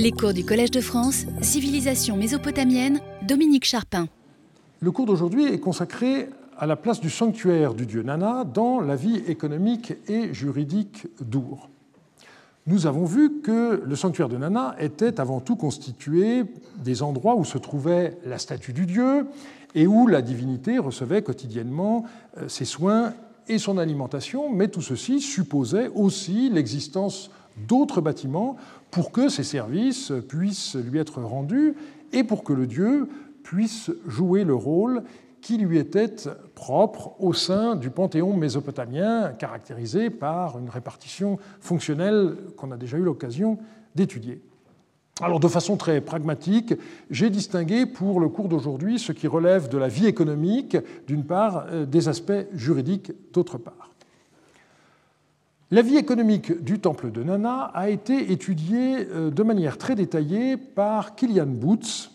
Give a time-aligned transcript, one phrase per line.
[0.00, 4.06] Les cours du Collège de France, Civilisation mésopotamienne, Dominique Charpin.
[4.78, 8.94] Le cours d'aujourd'hui est consacré à la place du sanctuaire du dieu Nana dans la
[8.94, 11.68] vie économique et juridique d'Our.
[12.68, 16.44] Nous avons vu que le sanctuaire de Nana était avant tout constitué
[16.76, 19.26] des endroits où se trouvait la statue du dieu
[19.74, 22.04] et où la divinité recevait quotidiennement
[22.36, 23.14] euh, ses soins
[23.48, 27.32] et son alimentation, mais tout ceci supposait aussi l'existence
[27.66, 28.56] d'autres bâtiments
[28.90, 31.74] pour que ces services puissent lui être rendus
[32.12, 33.08] et pour que le dieu
[33.42, 35.02] puisse jouer le rôle
[35.40, 36.14] qui lui était
[36.54, 43.02] propre au sein du panthéon mésopotamien, caractérisé par une répartition fonctionnelle qu'on a déjà eu
[43.02, 43.58] l'occasion
[43.94, 44.42] d'étudier.
[45.20, 46.74] Alors de façon très pragmatique,
[47.10, 51.66] j'ai distingué pour le cours d'aujourd'hui ce qui relève de la vie économique, d'une part,
[51.70, 53.87] euh, des aspects juridiques, d'autre part.
[55.70, 60.56] La vie économique du temple de Nana a été étudiée euh, de manière très détaillée
[60.56, 62.10] par Kilian Boots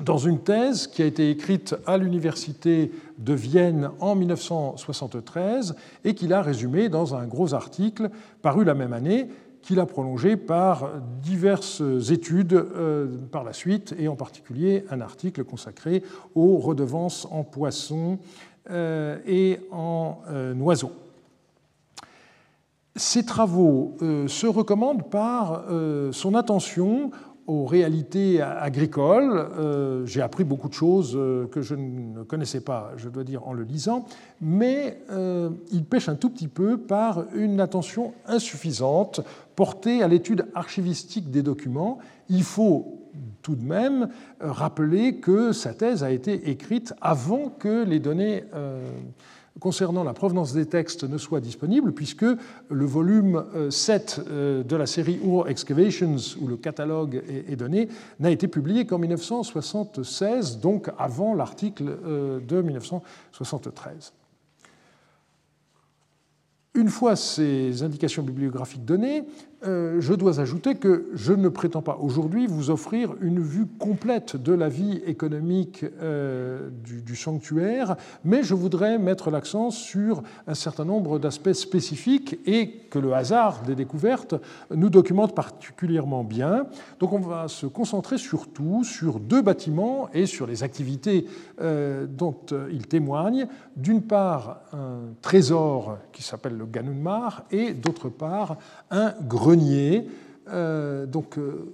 [0.00, 5.74] dans une thèse qui a été écrite à l'université de Vienne en 1973
[6.06, 8.08] et qu'il a résumée dans un gros article
[8.40, 9.28] paru la même année
[9.60, 10.88] qu'il a prolongé par
[11.22, 16.02] diverses études euh, par la suite, et en particulier un article consacré
[16.34, 18.18] aux redevances en poissons
[18.70, 20.16] euh, et en
[20.58, 20.92] oiseaux.
[22.96, 25.64] Ces travaux se recommandent par
[26.10, 27.12] son attention
[27.50, 29.32] aux réalités agricoles.
[29.58, 33.48] Euh, j'ai appris beaucoup de choses euh, que je ne connaissais pas, je dois dire,
[33.48, 34.06] en le lisant,
[34.40, 39.20] mais euh, il pêche un tout petit peu par une attention insuffisante
[39.56, 41.98] portée à l'étude archivistique des documents.
[42.28, 43.08] Il faut
[43.42, 48.44] tout de même rappeler que sa thèse a été écrite avant que les données
[49.58, 54.76] concernant la provenance des textes ne soit disponible, puisque le volume 7 euh, euh, de
[54.76, 57.88] la série Ur Excavations, où le catalogue est donné,
[58.20, 64.12] n'a été publié qu'en 1976, donc avant l'article euh, de 1973.
[66.74, 69.24] Une fois ces indications bibliographiques données,
[69.62, 74.52] je dois ajouter que je ne prétends pas aujourd'hui vous offrir une vue complète de
[74.52, 81.18] la vie économique euh, du, sanctuaire, mais je voudrais mettre l'accent sur un certain nombre
[81.18, 84.34] d'aspects spécifiques et que le hasard des découvertes
[84.74, 86.66] nous documente particulièrement bien.
[86.98, 91.26] Donc on va se concentrer surtout sur deux bâtiments et sur les activités
[91.60, 92.36] euh, dont
[92.70, 93.46] ils témoignent.
[93.76, 98.56] D'une part, un trésor qui s'appelle le Ganunmar et d'autre part,
[98.90, 99.49] un grenier.
[100.48, 101.72] Euh, donc, euh,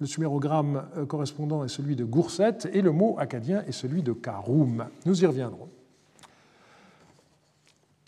[0.00, 4.12] le sumérogramme euh, correspondant est celui de Gourset et le mot acadien est celui de
[4.12, 4.86] Karoum.
[5.06, 5.68] Nous y reviendrons.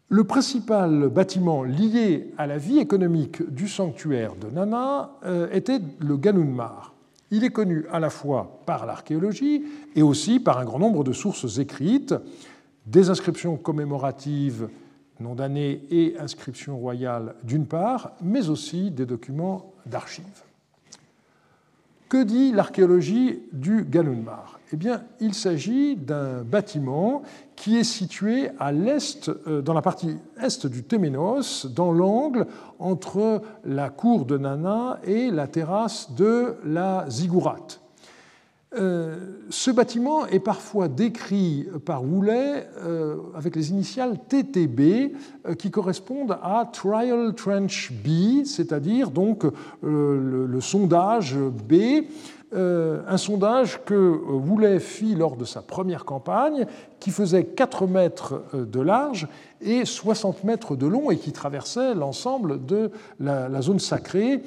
[0.09, 5.13] Le principal bâtiment lié à la vie économique du sanctuaire de Nana
[5.53, 6.95] était le Ganunmar.
[7.31, 9.63] Il est connu à la fois par l'archéologie
[9.95, 12.13] et aussi par un grand nombre de sources écrites,
[12.87, 14.69] des inscriptions commémoratives
[15.21, 20.45] nom d'année et inscription royale d'une part, mais aussi des documents d'archives.
[22.09, 27.23] Que dit l'archéologie du Galunmar Eh bien, il s'agit d'un bâtiment
[27.55, 32.49] qui est situé à l'est, euh, dans la partie est du Téménos, dans l'angle
[32.81, 37.81] entre la cour de Nana et la terrasse de la Ziggurat.
[38.77, 39.17] Euh,
[39.51, 44.81] ce bâtiment est parfois décrit par Woolley euh, avec les initiales TTB
[45.49, 49.45] euh, qui correspondent à Trial Trench B, c'est-à-dire donc
[49.83, 52.05] le, sondage B,
[52.53, 56.67] un sondage que Woolley fit lors de sa première campagne
[57.01, 59.27] qui faisait 4 mètres de large
[59.61, 64.43] et 60 mètres de long et qui traversait l'ensemble de la, la, zone sacrée.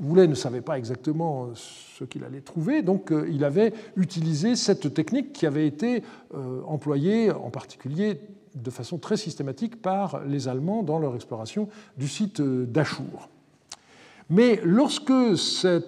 [0.00, 2.82] Woolley ne savait pas exactement ce qu'il allait trouver.
[2.82, 6.02] Donc euh, il avait utilisé cette technique qui avait été
[6.34, 8.20] euh, employée en particulier
[8.54, 13.28] de façon très systématique par les Allemands dans leur exploration du site euh, d'Achour.
[14.30, 15.80] Mais lorsque ce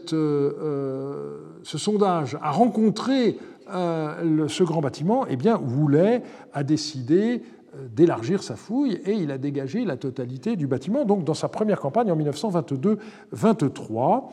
[1.63, 3.37] sondage a rencontré
[3.69, 6.23] ce grand bâtiment, eh bien, Woolley
[6.55, 7.43] a décidé
[7.91, 11.05] d'élargir sa fouille et il a dégagé la totalité du bâtiment.
[11.05, 14.25] Donc, dans sa première campagne en 1922-23,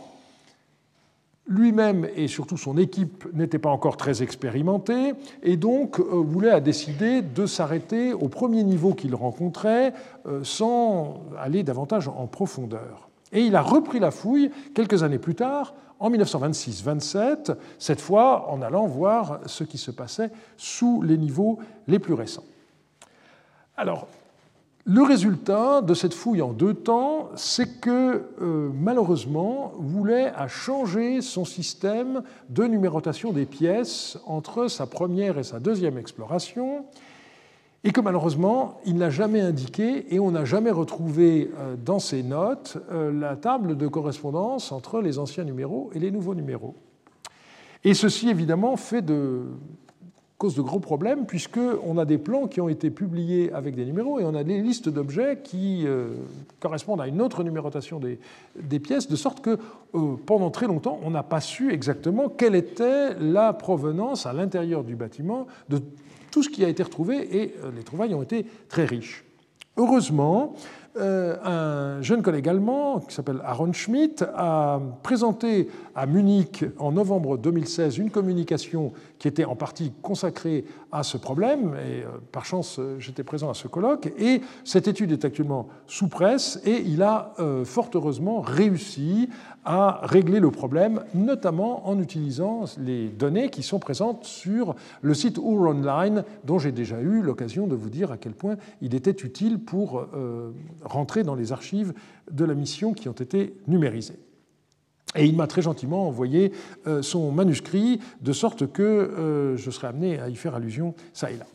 [1.48, 5.14] lui-même et surtout son équipe n'étaient pas encore très expérimentés,
[5.44, 9.94] et donc euh, a décidé de s'arrêter au premier niveau qu'il rencontrait
[10.26, 13.10] euh, sans aller davantage en profondeur.
[13.32, 18.62] Et il a repris la fouille quelques années plus tard, en 1926-27, cette fois en
[18.62, 21.58] allant voir ce qui se passait sous les niveaux
[21.88, 22.44] les plus récents.
[23.78, 24.08] Alors,
[24.90, 31.20] Le résultat de cette fouille en deux temps, c'est que euh, malheureusement, Voulet a changé
[31.20, 36.86] son système de numérotation des pièces entre sa première et sa deuxième exploration,
[37.84, 42.24] et que malheureusement, il n'a jamais indiqué et on n'a jamais retrouvé euh, dans ses
[42.24, 46.76] notes euh, la table de correspondance entre les anciens numéros et les nouveaux numéros.
[47.84, 49.48] Et ceci, évidemment, fait de,
[50.38, 54.20] cause de gros problèmes, puisqu'on a des plans qui ont été publiés avec des numéros
[54.20, 56.10] et on a des listes d'objets qui euh,
[56.60, 59.58] correspondent à une autre numérotation des, pièces, de sorte que
[59.96, 64.84] euh, pendant très longtemps, on n'a pas su exactement quelle était la provenance à l'intérieur
[64.84, 65.82] du bâtiment de
[66.30, 69.24] tout ce qui a été retrouvé et euh, les trouvailles ont été très riches.
[69.76, 70.54] Heureusement,
[71.00, 77.98] un jeune collègue allemand qui s'appelle Aaron Schmidt a présenté à Munich en novembre 2016
[77.98, 81.76] une communication qui était en partie consacrée à ce problème.
[81.76, 84.12] Et euh, par chance, j'étais présent à ce colloque.
[84.18, 89.30] Et cette étude est actuellement sous presse et il a euh, fort heureusement réussi
[89.66, 95.38] à régler le problème, notamment en utilisant les données qui sont présentes sur le site
[95.38, 99.12] Our Online, dont j'ai déjà eu l'occasion de vous dire à quel point il était
[99.12, 100.52] utile pour euh,
[100.88, 101.94] rentrer dans les archives
[102.32, 104.20] de la mission qui ont été numérisées.
[105.16, 106.52] Et il m'a très gentiment envoyé
[106.86, 111.32] euh, son manuscrit, de sorte que euh, je serai amené à y faire allusion ça
[111.32, 111.46] et là.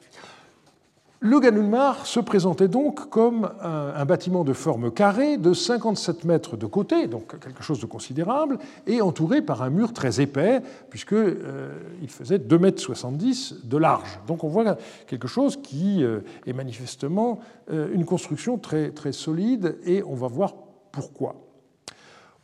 [1.24, 6.66] Le Ganunmar se présentait donc comme un, bâtiment de forme carrée de 57 mètres de
[6.66, 8.58] côté, donc quelque chose de considérable,
[8.88, 11.78] et entouré par un mur très épais, puisqu'il euh,
[12.08, 14.18] faisait 2,70 mètres de large.
[14.26, 14.76] Donc on voit
[15.06, 17.38] quelque chose qui euh, est manifestement
[17.70, 20.56] euh, une construction très, très solide, et on va voir
[20.90, 21.36] pourquoi.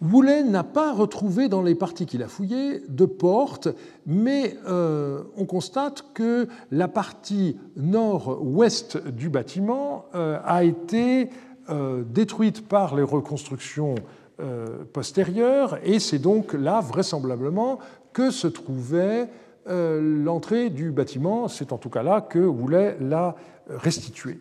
[0.00, 3.69] Woulet n'a pas retrouvé dans les parties qu'il a fouillées de porte,
[4.06, 11.31] mais euh, on constate que la partie nord-ouest du bâtiment euh, a été
[11.69, 13.97] euh, détruite par les reconstructions
[14.93, 17.81] postérieures, et c'est donc là, vraisemblablement,
[18.12, 19.29] que se trouvait
[19.67, 21.49] l'entrée du bâtiment.
[21.49, 23.35] C'est en tout cas là que Woulet l'a
[23.69, 24.39] restitué.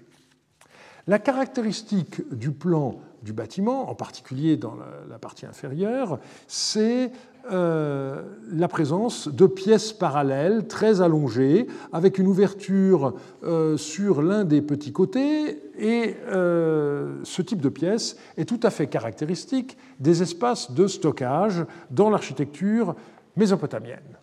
[1.08, 4.76] La caractéristique du plan du bâtiment, en particulier dans
[5.10, 7.12] la, partie inférieure, c'est
[7.50, 13.14] euh, la présence de pièces parallèles très allongées, avec une ouverture
[13.44, 18.70] euh, sur l'un des petits côtés, et euh, ce type de pièce est tout à
[18.70, 22.96] fait caractéristique des espaces de stockage dans l'architecture
[23.38, 24.18] mésopotamienne.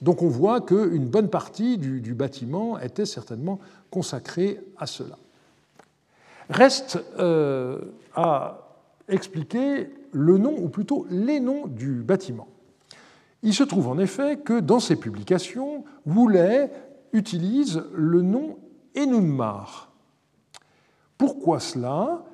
[0.00, 3.60] Donc on voit qu'une bonne partie du bâtiment était certainement
[3.90, 5.18] consacrée à cela.
[6.50, 7.78] Reste euh,
[8.14, 8.58] à
[9.08, 12.48] expliquer le nom, ou plutôt les noms du bâtiment.
[13.42, 16.70] Il se trouve en effet que dans ses publications, Woulet
[17.12, 18.56] utilise le nom
[18.96, 19.92] Enunmar.
[21.18, 22.24] Pourquoi cela?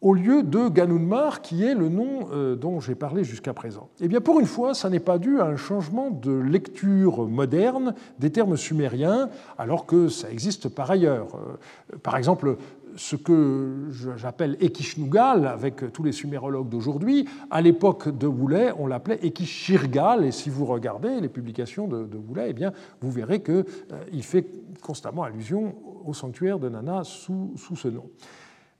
[0.00, 3.90] Au lieu de Ganunmar, qui est le nom euh, dont j'ai parlé jusqu'à présent.
[4.00, 7.94] Eh bien, pour une fois, ça n'est pas dû à un changement de lecture moderne
[8.18, 11.28] des termes sumériens, alors que ça existe par ailleurs.
[11.34, 12.56] Euh, par exemple,
[12.96, 19.18] ce que j'appelle Ekishnugal, avec tous les sumérologues d'aujourd'hui, à l'époque de Woulet, on l'appelait
[19.22, 23.54] Ekishirgal, et si vous regardez les publications de, de Woulet, eh bien, vous verrez qu'il
[23.54, 24.46] euh, fait
[24.82, 28.10] constamment allusion au sanctuaire de Nana sous, ce nom.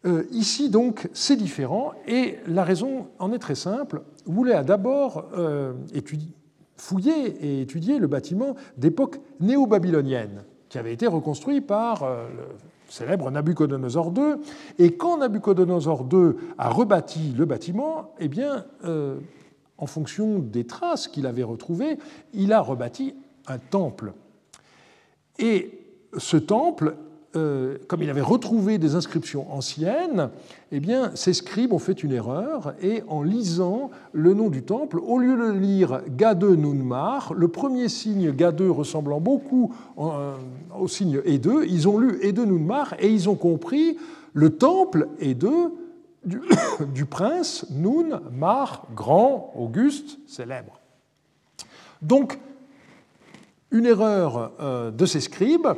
[0.06, 4.02] Euh, ici, donc, c'est différent, et la raison en est très simple.
[4.26, 5.74] Woulet a d'abord euh,
[6.76, 12.56] fouillé et étudié le bâtiment d'époque néo-babylonienne, qui avait été reconstruit par le
[12.90, 14.34] célèbre Nabucodonosor II.
[14.78, 19.18] Et quand Nabucodonosor II a rebâti le bâtiment, eh bien, euh,
[19.78, 21.98] en fonction des traces qu'il avait retrouvées,
[22.34, 23.14] il a rebâti
[23.46, 24.12] un temple.
[25.38, 25.78] Et
[26.18, 26.96] ce temple
[27.36, 30.30] euh, comme il avait retrouvé des inscriptions anciennes,
[30.72, 34.98] eh bien, ces scribes ont fait une erreur et en lisant le nom du temple,
[34.98, 40.34] au lieu de lire Gade Nunmar, le premier signe Gade ressemblant beaucoup euh,
[40.76, 43.96] au signe Ede, ils ont lu Ede Nunmar et ils ont compris
[44.32, 45.46] le temple Ede
[46.24, 46.40] du,
[46.94, 50.80] du prince Nun Mar, grand, auguste, célèbre.
[52.02, 52.40] Donc,
[53.70, 55.68] une erreur euh, de ces scribes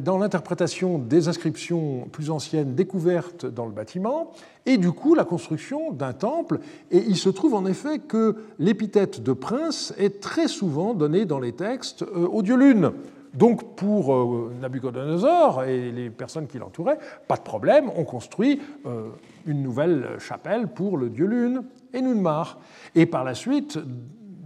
[0.00, 4.32] dans l'interprétation des inscriptions plus anciennes découvertes dans le bâtiment,
[4.66, 6.58] et du coup la construction d'un temple.
[6.90, 11.38] Et il se trouve en effet que l'épithète de prince est très souvent donnée dans
[11.38, 12.92] les textes euh, au dieu lune.
[13.32, 19.08] Donc pour euh, Nabucodonosor et les personnes qui l'entouraient, pas de problème, on construit euh,
[19.46, 21.62] une nouvelle chapelle pour le dieu lune
[21.92, 22.58] et Nunmar.
[22.94, 23.78] Et par la suite,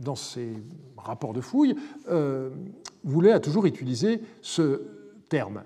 [0.03, 0.53] dans ses
[0.97, 1.77] rapports de fouilles,
[3.05, 4.83] Voulet a toujours utilisé ce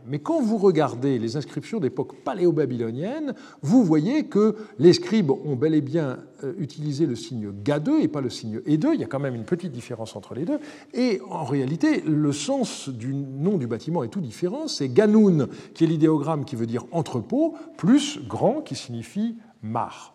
[0.06, 5.74] Mais quand vous regardez les inscriptions d'époque paléo-babylonienne, vous voyez que les scribes ont bel
[5.74, 8.90] et bien euh, utilisé le signe Ga2 et pas le signe E2.
[8.92, 10.58] Il y a quand même une petite différence entre les deux.
[10.92, 14.68] Et en réalité, le sens du nom du bâtiment est tout différent.
[14.68, 20.14] C'est Ganoun, qui est l'idéogramme qui veut dire entrepôt, plus grand, qui signifie mar.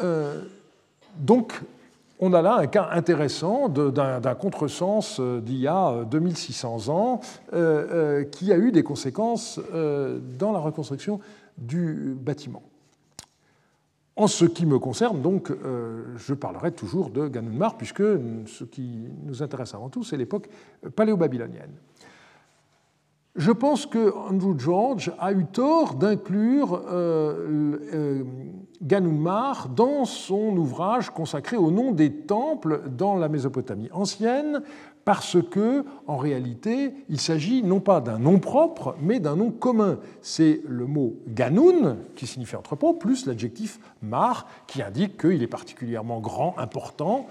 [0.00, 0.44] Euh,
[1.18, 1.60] donc,
[2.18, 7.20] on a là un cas intéressant d'un contresens euh, d'il y a 2600 ans
[7.52, 9.60] euh, qui a eu des conséquences
[10.38, 11.20] dans la reconstruction
[11.56, 12.62] du bâtiment.
[14.16, 15.52] En ce qui me concerne, donc,
[16.16, 18.02] je parlerai toujours de Ganunmar, puisque
[18.46, 20.48] ce qui nous intéresse avant tout, c'est l'époque
[20.96, 21.70] paléo-babylonienne.
[23.38, 28.24] Je pense que Andrew George a eu tort d'inclure euh, euh,
[28.82, 34.62] Ganunmar dans son ouvrage consacré au nom des temples dans la Mésopotamie ancienne,
[35.08, 40.00] parce que, en réalité, il s'agit non pas d'un nom propre, mais d'un nom commun.
[40.20, 46.20] C'est le mot Ganun, qui signifie entrepôt, plus l'adjectif mar, qui indique qu'il est particulièrement
[46.20, 47.26] grand, important,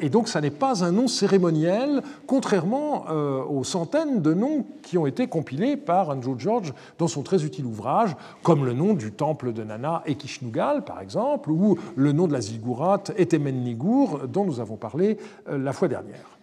[0.00, 4.96] et donc, ça n'est pas un nom cérémoniel, contrairement euh, aux centaines de noms qui
[4.96, 9.12] ont été compilés par Andrew George dans son très utile ouvrage, comme le nom du
[9.12, 14.44] temple de Nana et Kishnugal, par exemple, ou le nom de la ziggurat Etemen-Nigur, dont
[14.44, 16.39] nous avons parlé euh, la fois dernière.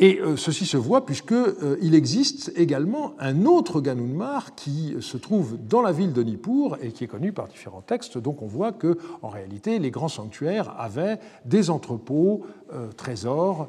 [0.00, 5.58] Et euh, ceci se voit puisqu'il euh, existe également un autre Ganunmar qui se trouve
[5.58, 8.16] dans la ville de Nippur et qui est connu par différents textes.
[8.16, 13.68] Donc on voit que, en réalité, les grands sanctuaires avaient des entrepôts, euh, trésors,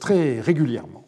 [0.00, 1.04] très régulièrement.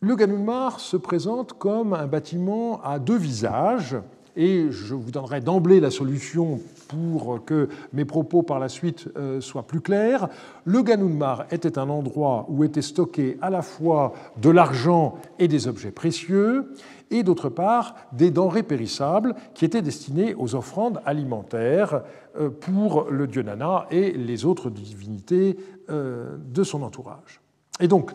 [0.00, 3.96] Le Ganunmar se présente comme un bâtiment à deux visages
[4.36, 9.40] et je vous donnerai d'emblée la solution pour que mes propos par la suite euh,
[9.40, 10.28] soient plus clairs.
[10.64, 15.68] Le Ganunmar était un endroit où étaient stockés à la fois de l'argent et des
[15.68, 16.72] objets précieux,
[17.10, 22.02] et d'autre part des denrées périssables qui étaient destinées aux offrandes alimentaires
[22.38, 25.56] euh, pour le dieu Nana et les autres divinités
[25.90, 27.40] euh, de son entourage.
[27.80, 28.12] Et donc,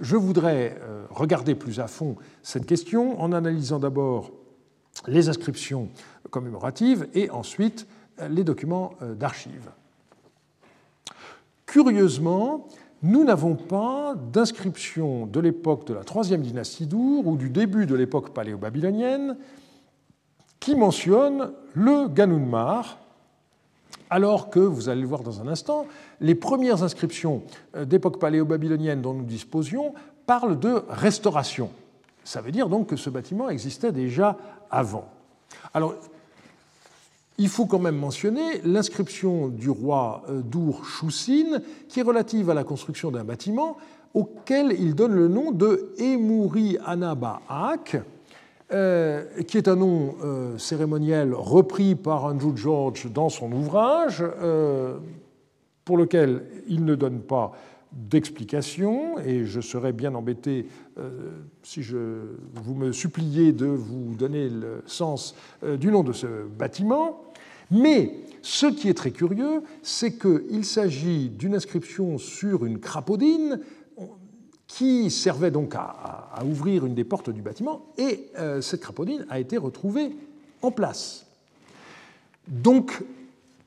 [0.00, 0.78] je voudrais
[1.10, 4.30] regarder plus à fond cette question en analysant d'abord
[5.06, 5.88] les inscriptions
[6.30, 7.86] commémoratives et ensuite
[8.20, 9.70] euh, les documents euh, d'archives.
[11.66, 12.66] Curieusement,
[13.02, 17.94] nous n'avons pas d'inscription de l'époque de la troisième dynastie d'Our ou du début de
[17.94, 19.36] l'époque paléo-babylonienne
[20.58, 22.98] qui mentionne le Ganunmar,
[24.10, 25.86] alors que, vous allez le voir dans un instant,
[26.20, 27.42] les premières inscriptions
[27.76, 29.94] euh, d'époque paléo-babylonienne dont nous disposions
[30.26, 31.70] parlent de restauration.
[32.24, 34.36] Ça veut dire donc que ce bâtiment existait déjà
[34.70, 35.94] Alors,
[37.38, 42.54] il faut quand même mentionner l'inscription du roi euh, d'Ur Choussin, qui est relative à
[42.54, 43.76] la construction d'un bâtiment
[44.14, 48.02] auquel il donne le nom de Emouri Anabaak,
[48.72, 54.24] euh, qui est un nom euh, cérémoniel repris par Andrew George dans son ouvrage,
[55.84, 57.52] pour lequel il ne donne pas
[57.92, 60.66] d'explication, et je serais bien embêté
[60.98, 61.30] euh,
[61.62, 66.46] si je, vous me suppliez de vous donner le sens euh, du nom de ce
[66.46, 67.22] bâtiment.
[67.70, 73.60] Mais ce qui est très curieux, c'est qu'il s'agit d'une inscription sur une crapaudine
[74.66, 79.40] qui servait donc à, ouvrir une des portes du bâtiment, et euh, cette crapaudine a
[79.40, 80.14] été retrouvée
[80.62, 81.26] en place.
[82.46, 83.02] Donc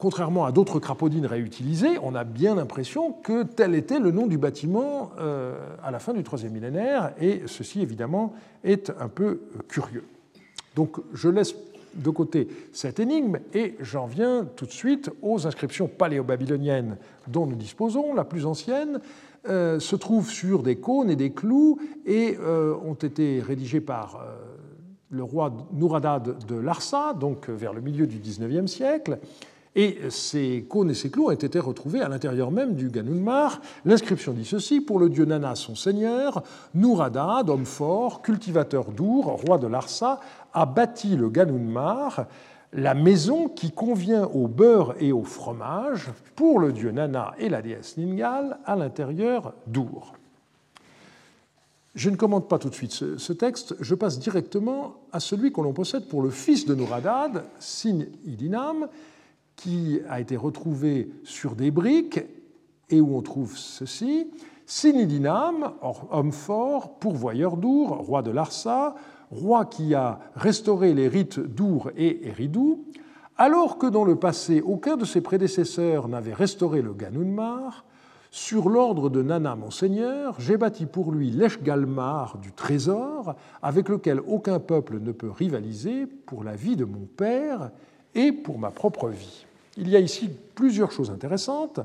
[0.02, 4.40] contrairement à d'autres crapaudines réutilisées, on a bien l'impression que tel était le nom du
[4.40, 5.54] bâtiment euh,
[5.84, 10.04] à la fin du troisième millénaire, et ceci évidemment est un peu curieux.
[10.76, 11.54] Donc je laisse
[11.94, 17.56] de côté cette énigme et j'en viens tout de suite aux inscriptions paléo-babyloniennes dont nous
[17.56, 18.16] disposons.
[18.16, 19.02] La plus ancienne
[19.48, 21.78] euh, se trouve sur des cônes et des clous
[22.08, 24.26] et euh, ont été rédigées par
[25.12, 29.20] le roi Nouradad de Larsa, donc vers le milieu du XIXe siècle.
[29.76, 33.62] Et ces cônes et ces clous ont été retrouvés à l'intérieur même du Ganunmar.
[33.86, 39.58] L'inscription dit ceci Pour le dieu Nana, son seigneur, Nouradad, homme fort, cultivateur d'Our, roi
[39.58, 40.20] de Larsa,
[40.54, 42.26] a bâti le Ganunmar,
[42.74, 47.62] la maison qui convient au beurre et au fromage, pour le dieu Nana et la
[47.62, 50.14] déesse Ningal, à l'intérieur d'Our.
[51.96, 55.60] Je ne commente pas tout de suite ce, texte, je passe directement à celui que
[55.60, 58.88] l'on possède pour le fils de Nouradad, Sin Idinam,
[59.62, 62.22] qui a été retrouvé sur des briques
[62.90, 64.28] et où on trouve ceci.
[64.66, 65.74] Sinidinam,
[66.10, 68.96] homme fort, pourvoyeur d'Our, roi de Larsa,
[69.30, 72.86] roi qui a restauré les rites d'Our et Eridou,
[73.38, 77.86] Alors que dans le passé, aucun de ses prédécesseurs n'avait restauré le Ganunmar,
[78.32, 84.60] sur l'ordre de Nana Monseigneur, j'ai bâti pour lui l'Eshgalmar du trésor, avec lequel aucun
[84.60, 87.72] peuple ne peut rivaliser pour la vie de mon père
[88.16, 89.46] et pour ma propre vie.
[89.78, 91.80] Il y a ici plusieurs choses intéressantes.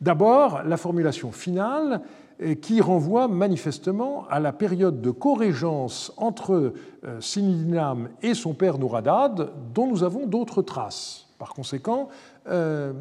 [0.00, 2.00] D'abord, la formulation finale
[2.42, 6.72] euh, qui renvoie manifestement à la période de co-régence entre
[7.04, 11.28] euh, Sinidinam et son père Nouradad, dont nous avons d'autres traces.
[11.38, 12.08] Par conséquent,
[12.48, 12.92] euh,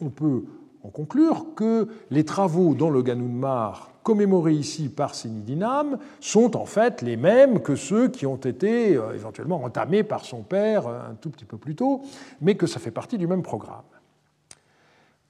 [0.00, 0.44] on peut
[0.84, 7.02] en conclure que les travaux dans le Ganunmar commémorés ici par Sinidinam sont en fait
[7.02, 11.14] les mêmes que ceux qui ont été euh, éventuellement entamés par son père euh, un
[11.14, 12.02] tout petit peu plus tôt,
[12.40, 13.82] mais que ça fait partie du même programme.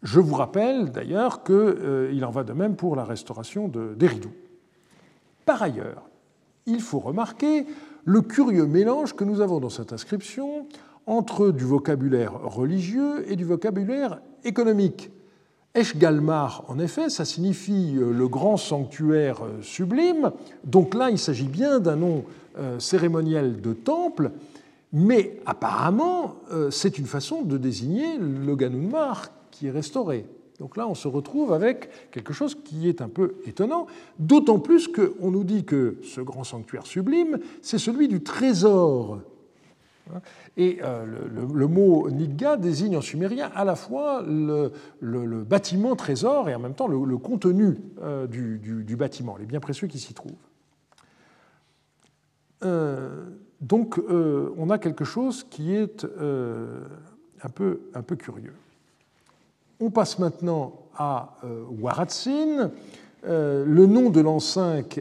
[0.02, 4.32] Je vous rappelle d'ailleurs qu'il euh, en va de même pour la restauration d'Eridou.
[5.44, 6.08] Par ailleurs,
[6.66, 7.66] il faut remarquer
[8.04, 10.66] le curieux mélange que nous avons dans cette inscription
[11.06, 15.10] entre du vocabulaire religieux et du vocabulaire économique.
[15.74, 20.32] Eshgalmar, en effet, ça signifie euh, le grand sanctuaire euh, sublime.
[20.64, 22.24] Donc là, il s'agit bien d'un nom
[22.58, 24.32] euh, cérémoniel de temple,
[24.92, 26.36] mais apparemment,
[26.70, 30.26] c'est une façon de désigner le Ganunmar qui est restauré.
[30.60, 33.86] Donc là, on se retrouve avec quelque chose qui est un peu étonnant,
[34.18, 39.20] d'autant plus qu'on nous dit que ce grand sanctuaire sublime, c'est celui du trésor
[40.56, 44.72] et euh, le, mot Nigga désigne en sumérien à la fois le,
[45.44, 49.98] bâtiment trésor et en même temps le, contenu euh, du, bâtiment, les biens précieux qui
[49.98, 50.32] s'y trouvent.
[52.64, 53.24] Euh,
[53.60, 58.54] donc on a quelque chose qui est un peu, un, peu, curieux.
[59.80, 61.36] On passe maintenant à
[61.80, 62.70] Waratsin.
[63.24, 65.00] le nom de l'an 5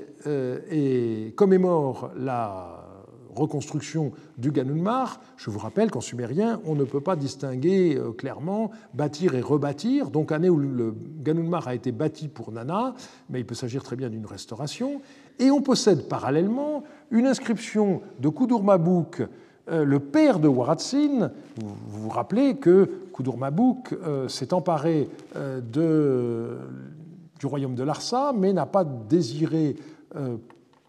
[1.35, 2.90] commémore la
[3.35, 5.19] reconstruction du Ganunmar.
[5.37, 10.09] Je vous rappelle qu'en sumérien, on ne peut pas distinguer euh, clairement bâtir et rebâtir.
[10.09, 12.95] Donc, année où le Ganunmar a été bâti pour Nana,
[13.29, 15.01] mais il peut s'agir très bien d'une restauration.
[15.39, 19.23] Et on possède parallèlement une inscription de Kudurmabuk,
[19.69, 21.31] euh, le père de Waratsin.
[21.57, 26.57] Vous vous rappelez que Kudurmabuk euh, s'est emparé de,
[27.39, 29.75] du royaume de Larsa, mais n'a pas désiré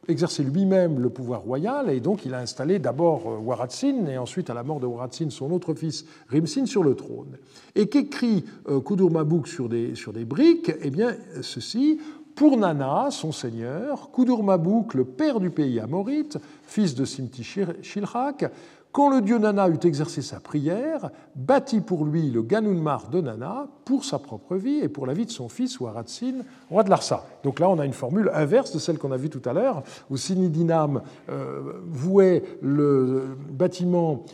[0.08, 4.50] exercer lui-même le pouvoir royal, et donc il a installé d'abord euh, Waratsin, et ensuite,
[4.50, 7.38] à la mort de Waratsin, son autre fils Rimsin sur le trône.
[7.74, 10.72] Et qu'écrit euh, Kudurmabuk sur des, sur des briques?
[10.82, 12.00] Eh bien, ceci,
[12.34, 18.50] pour Nana, son seigneur, Kudurmabuk, le père du pays amorite, fils de Simti Shilhak,
[18.92, 23.66] quand le dieu Nana eut exercé sa prière, bâtit pour lui le Ganunmar de Nana
[23.86, 27.24] pour sa propre vie et pour la vie de son fils Waratsin, roi de Larsa.
[27.42, 29.82] Donc là, on a une formule inverse de celle qu'on a vue tout à l'heure,
[30.10, 31.00] où Sinidinam
[31.30, 34.24] euh, vouait le bâtiment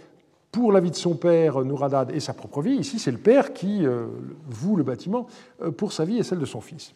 [0.50, 2.74] pour la vie de son père Nouradad et sa propre vie.
[2.74, 4.06] Ici, c'est le père qui euh,
[4.48, 5.28] voue le bâtiment
[5.62, 6.94] euh, pour sa vie et celle de son fils.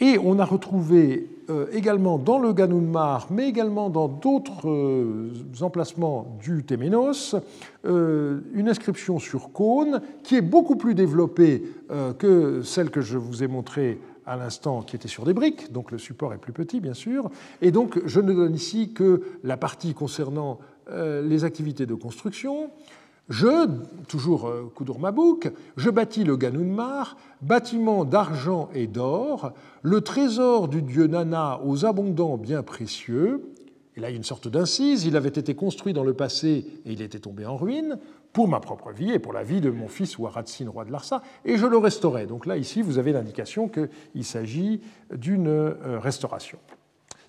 [0.00, 6.38] Et on a retrouvé euh, également dans le Ganunmar, mais également dans d'autres euh, emplacements
[6.42, 7.36] du Téménos,
[7.84, 11.62] euh, une inscription sur cône qui est beaucoup plus développée
[12.18, 15.90] que celle que je vous ai montrée à l'instant qui était sur des briques, donc
[15.90, 17.30] le support est plus petit bien sûr,
[17.62, 22.70] et donc je ne donne ici que la partie concernant les activités de construction.
[23.30, 23.68] Je,
[24.08, 30.82] toujours euh, Koudour Mabouk, je bâtis le Ganunmar, bâtiment d'argent et d'or, le trésor du
[30.82, 33.54] dieu Nana aux abondants biens précieux.
[33.96, 35.04] Et là, il y a une sorte d'incise.
[35.04, 38.00] Il avait été construit dans le passé et il était tombé en ruine
[38.32, 41.22] pour ma propre vie et pour la vie de mon fils Waratsin, roi de Larsa,
[41.44, 42.26] et je le restaurais.
[42.26, 44.80] Donc là, ici, vous avez l'indication qu'il s'agit
[45.14, 46.58] d'une euh, restauration.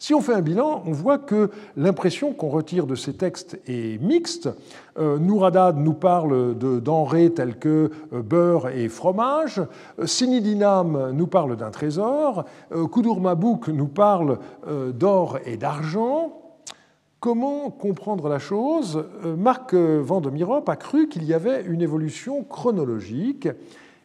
[0.02, 4.02] Si on fait un bilan, on voit que l'impression qu'on retire de ces textes est
[4.02, 4.50] mixte.
[4.98, 9.62] Euh, Nouradad nous parle de denrées telles que euh, beurre et fromage.
[10.00, 12.46] Euh, Sinidinam nous parle d'un trésor.
[12.92, 14.40] Kudurmabuk nous parle
[14.96, 16.34] d'or et d'argent.
[17.20, 19.06] Comment comprendre la chose?
[19.38, 23.48] Marc Vandemirop a cru qu'il y avait une évolution chronologique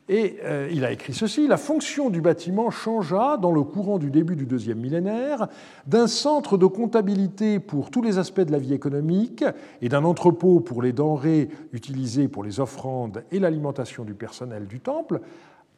[0.08, 4.10] et euh, il a écrit ceci, la fonction du bâtiment changea dans le courant du
[4.10, 5.48] début du deuxième millénaire
[5.86, 9.44] d'un centre de comptabilité pour tous les aspects de la vie économique
[9.82, 14.78] et d'un entrepôt pour les denrées utilisées pour les offrandes et l'alimentation du personnel du
[14.78, 15.20] temple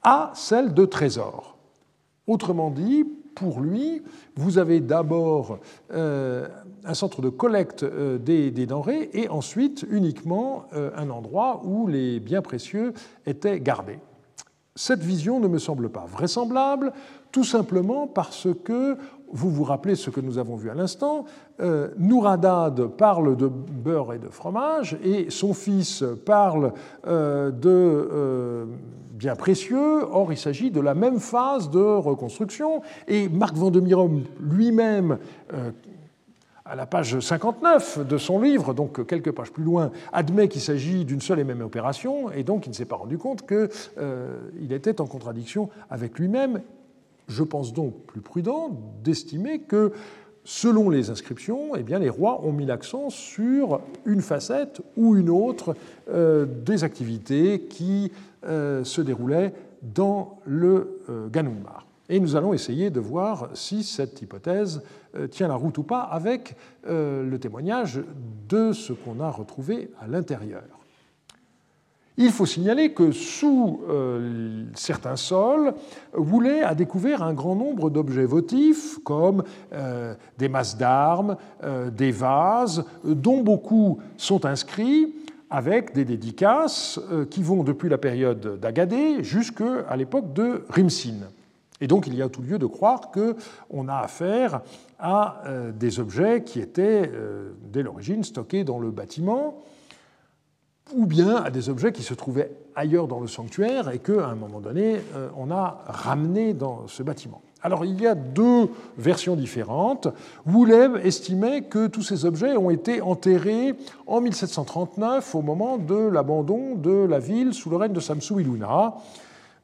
[0.03, 1.57] à celle de trésor.
[2.27, 4.03] Autrement dit, pour lui,
[4.37, 5.59] vous avez d'abord
[5.95, 6.49] euh,
[6.85, 12.43] un centre de collecte euh, des, denrées et ensuite uniquement un endroit où les biens
[12.43, 12.93] précieux
[13.25, 14.01] étaient gardés.
[14.79, 16.93] Cette vision ne me semble pas vraisemblable,
[17.33, 18.97] tout simplement parce que,
[19.33, 21.25] vous vous rappelez ce que nous avons vu à l'instant,
[21.59, 26.73] euh, Nouradad parle de beurre et de fromage, et son fils parle
[27.09, 28.67] euh, de euh,
[29.15, 30.05] biens précieux.
[30.13, 32.81] Or, il s'agit de la même phase de reconstruction.
[33.09, 35.19] Et Marc Vandemirom lui-même,
[36.69, 41.05] à la page 59 de son livre, donc quelques pages plus loin, admet qu'il s'agit
[41.05, 44.37] d'une seule et même opération, et donc il ne s'est pas rendu compte qu'il euh,
[44.71, 46.61] était en contradiction avec lui-même.
[47.27, 48.71] Je pense donc plus prudent
[49.03, 49.93] d'estimer que,
[50.45, 55.75] selon les inscriptions, eh les rois ont mis l'accent sur une facette ou une autre
[56.11, 58.13] euh, des activités qui
[58.45, 61.01] euh, se déroulaient dans le
[61.31, 61.88] Ganunmar.
[62.09, 64.83] Et nous allons essayer de voir si cette hypothèse
[65.15, 68.01] euh, tient la route ou pas avec euh, le témoignage
[68.49, 70.63] de ce qu'on a retrouvé à l'intérieur.
[72.17, 75.75] Il faut signaler que sous euh, certains sols,
[76.17, 79.45] Woulet a découvert un grand nombre d'objets votifs, comme
[80.37, 81.37] des masses d'armes,
[81.93, 85.15] des vases, dont beaucoup sont inscrits
[85.49, 86.99] avec des dédicaces
[87.31, 91.29] qui vont depuis la période d'Agadé jusqu'à l'époque de Rimsin.
[91.81, 94.61] Et donc il y a tout lieu de croire qu'on a affaire
[94.99, 99.63] à euh, des objets qui étaient euh, dès l'origine stockés dans le bâtiment,
[100.95, 104.35] ou bien à des objets qui se trouvaient ailleurs dans le sanctuaire et qu'à un
[104.35, 107.43] moment donné, euh, on a ramené dans ce bâtiment.
[107.63, 110.09] Alors il y a deux versions différentes.
[110.47, 113.75] Woulev estimait que tous ces objets ont été enterrés
[114.07, 118.95] en 1739 au moment de l'abandon de la ville sous le règne de Samsou Iluna.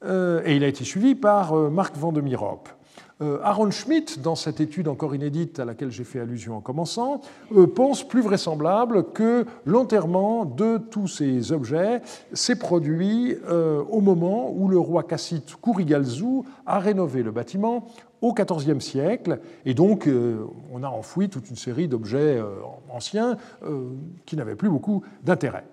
[0.04, 2.68] Euh, et il a été suivi par euh, Marc van de Mirop.
[3.22, 7.20] Euh, Aaron Schmidt, dans cette étude encore inédite à laquelle j'ai fait allusion en commençant,
[7.76, 13.36] pense plus vraisemblable que l'enterrement de tous ces objets s'est produit
[13.88, 17.86] au moment où le roi cassite Kurigalzu a rénové le bâtiment
[18.20, 20.10] au XIVe siècle, et donc
[20.72, 22.42] on a enfoui toute une série d'objets
[22.90, 23.36] anciens
[24.26, 25.64] qui n'avaient plus beaucoup d'intérêt.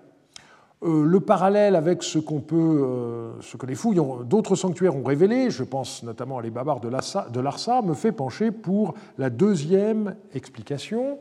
[0.84, 5.48] Euh, le parallèle avec ce, peut, euh, ce que les fouilles d'autres sanctuaires ont révélé,
[5.48, 6.88] je pense notamment à les babards de
[7.40, 11.18] Larsa, me fait pencher pour la deuxième explication.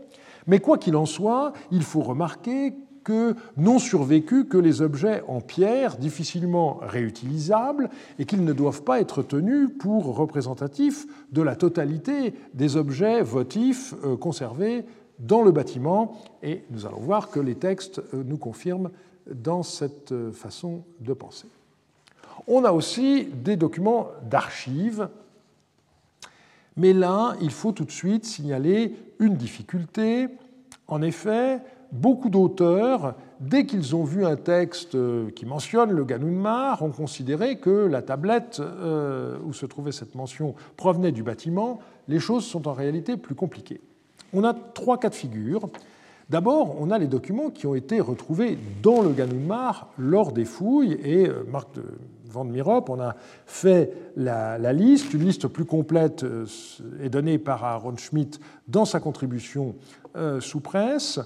[0.48, 5.42] Mais quoi qu'il en soit, il faut remarquer que n'ont survécu que les objets en
[5.42, 12.34] pierre difficilement réutilisables et qu'ils ne doivent pas être tenus pour représentatifs de la totalité
[12.56, 14.86] des objets votifs euh, conservés
[15.20, 16.16] dans le bâtiment.
[16.42, 18.90] Et nous allons voir que les textes nous confirment
[19.30, 21.48] dans cette façon de penser.
[22.48, 25.10] On a aussi des documents d'archives,
[26.78, 30.28] mais là, il faut tout de suite signaler une difficulté.
[30.88, 31.60] En effet,
[31.92, 34.98] beaucoup d'auteurs, dès qu'ils ont vu un texte
[35.36, 40.56] qui mentionne le Ganunmar, ont considéré que la tablette euh, où se trouvait cette mention
[40.78, 41.80] provenait du bâtiment.
[42.08, 43.82] Les choses sont en réalité plus compliquées.
[44.34, 45.70] On a trois cas de figure.
[46.32, 50.94] D'abord, on a les documents qui ont été retrouvés dans le Ganunmar lors des fouilles,
[51.04, 51.84] et euh, Marc de
[52.24, 55.14] Van Mirop on a fait la, liste.
[55.14, 56.46] Une liste plus complète euh,
[57.04, 58.40] est donnée par Aaron Schmidt
[58.70, 59.76] dans sa contribution
[60.16, 61.20] euh, sous presse.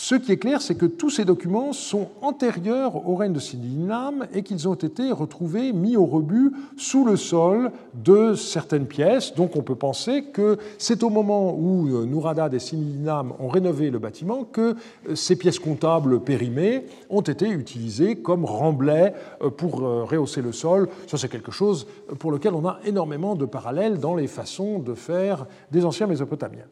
[0.00, 4.28] Ce qui est clair, c'est que tous ces documents sont antérieurs au règne de Sininam
[4.32, 9.34] et qu'ils ont été retrouvés, mis au rebut sous le sol de certaines pièces.
[9.34, 13.90] Donc on peut penser que c'est au moment où euh, Nouradad et Sininam ont rénové
[13.90, 14.76] le bâtiment que
[15.08, 20.88] euh, ces pièces comptables périmées ont été utilisées comme remblais euh, pour rehausser le sol.
[21.08, 21.88] Ça, c'est quelque chose
[22.20, 26.68] pour lequel on a énormément de parallèles dans les façons de faire des anciens Mésopotamiens.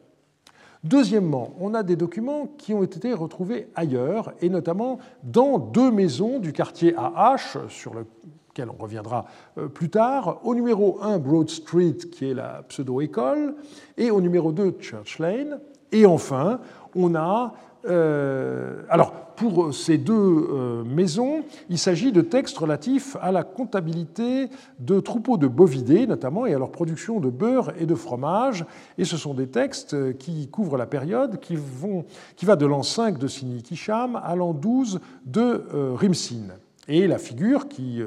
[0.83, 6.39] Deuxièmement, on a des documents qui ont été retrouvés ailleurs, et notamment dans deux maisons
[6.39, 9.25] du quartier AH, sur lequel on reviendra
[9.57, 13.55] euh, plus tard, au numéro 1 Broad Street, qui est la pseudo-école,
[13.97, 15.59] et au numéro 2 Church Lane.
[15.91, 16.59] Et enfin,
[16.95, 17.53] on a
[17.87, 24.99] alors, pour ces deux euh, maisons, il s'agit de textes relatifs à la comptabilité de
[24.99, 28.65] troupeaux de bovidés, notamment, et à leur production de beurre et de fromage.
[28.97, 32.81] Et ce sont des textes qui couvrent la période qui, vont, qui va de l'an
[32.81, 36.47] 5 de Sinikisham à l'an 12 de euh, Rimsin.
[36.87, 38.01] Et la figure qui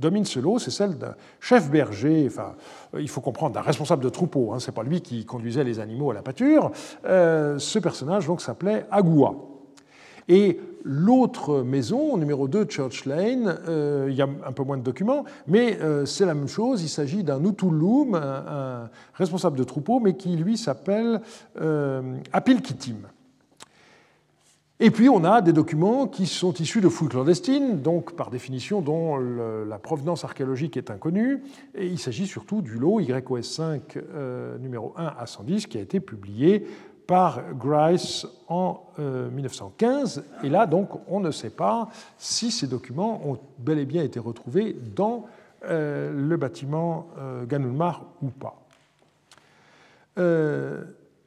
[0.00, 2.54] domine ce lot, c'est celle d'un chef berger, enfin,
[2.98, 5.78] il faut comprendre, d'un responsable de troupeau, hein, ce n'est pas lui qui conduisait les
[5.78, 6.72] animaux à la pâture.
[7.04, 9.34] Euh, ce personnage donc s'appelait Agua.
[10.28, 14.82] Et l'autre maison, numéro 2, Church Lane, euh, il y a un peu moins de
[14.82, 16.82] documents, mais euh, c'est la même chose.
[16.82, 21.20] Il s'agit d'un Utulum, un, responsable de troupeau, mais qui lui s'appelle
[22.32, 23.08] Apilkitim.
[24.82, 28.80] Et puis on a des documents qui sont issus de fouilles clandestines, donc par définition
[28.80, 31.42] dont la provenance archéologique est inconnue.
[31.74, 35.82] Et il s'agit surtout du lot YOS 5 euh, numéro 1 à 110 qui a
[35.82, 36.66] été publié
[37.06, 40.18] par Grice en 1915.
[40.18, 44.02] Euh, et là, donc, on ne sait pas si ces documents ont bel et bien
[44.02, 45.26] été retrouvés dans
[45.66, 47.08] euh, le bâtiment
[47.46, 48.56] Ganulmar ou pas.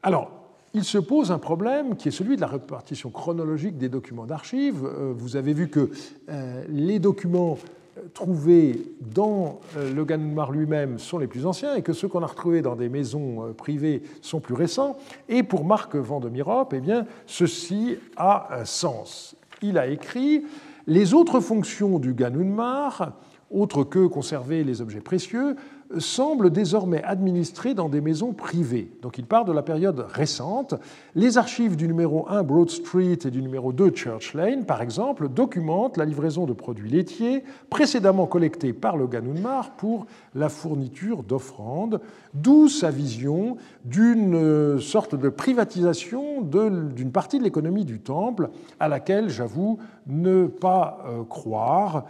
[0.02, 0.32] alors,
[0.74, 4.84] il se pose un problème qui est celui de la répartition chronologique des documents d'archives.
[4.86, 5.92] Euh, vous avez vu que
[6.30, 7.60] euh, les documents
[7.98, 12.28] euh, trouvés dans le Ganmar lui-même sont les plus anciens et que ceux qu'on a
[12.28, 14.98] retrouvés dans des maisons privées sont plus récents.
[15.30, 19.36] Et pour Marc Vandemirop, eh bien, ceci a un sens.
[19.62, 20.44] Il a écrit
[20.88, 23.14] Les autres fonctions du Ganunmar,
[23.52, 25.56] autres que conserver les objets précieux,
[26.00, 28.92] semble désormais administré dans des maisons privées.
[29.02, 30.76] Donc il part de la période récente.
[31.16, 35.30] Les archives du numéro 1 Broad Street et du numéro 2 Church Lane, par exemple,
[35.30, 42.02] documentent la livraison de produits laitiers précédemment collectés par le Ganunmar pour la fourniture d'offrandes,
[42.34, 49.30] d'où sa vision d'une sorte de privatisation d'une partie de l'économie du temple à laquelle
[49.30, 52.06] j'avoue ne pas euh, croire.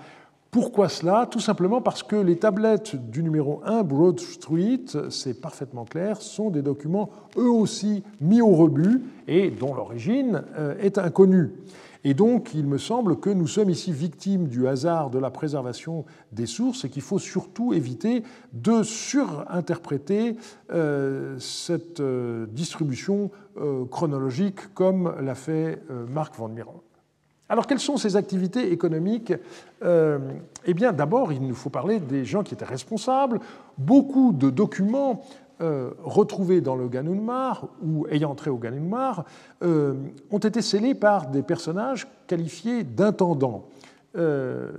[0.54, 1.26] Pourquoi cela?
[1.26, 6.52] Tout simplement parce que les tablettes du numéro 1 Broad Street, c'est parfaitement clair, sont
[6.52, 11.54] des documents eux aussi mis au rebut et dont l'origine euh, est inconnue.
[12.04, 16.06] Et donc, il me semble que nous sommes ici victimes du hasard de la préservation
[16.32, 18.22] des sources et qu'il faut surtout éviter
[18.54, 20.36] de surinterpréter
[20.72, 23.32] euh, cette euh, distribution
[23.90, 26.82] chronologique comme l'a fait Marc Van Miron.
[27.54, 29.32] Alors, quelles sont ces activités économiques
[29.84, 30.18] euh,
[30.66, 33.40] Eh bien, d'abord, il nous faut parler des gens qui étaient responsables.
[33.78, 35.22] Beaucoup de documents
[35.62, 39.26] euh, retrouvés dans le Ganunmar ou ayant trait au Ganunmar
[39.62, 39.94] euh,
[40.32, 43.68] ont été scellés par des personnages qualifiés d'intendants.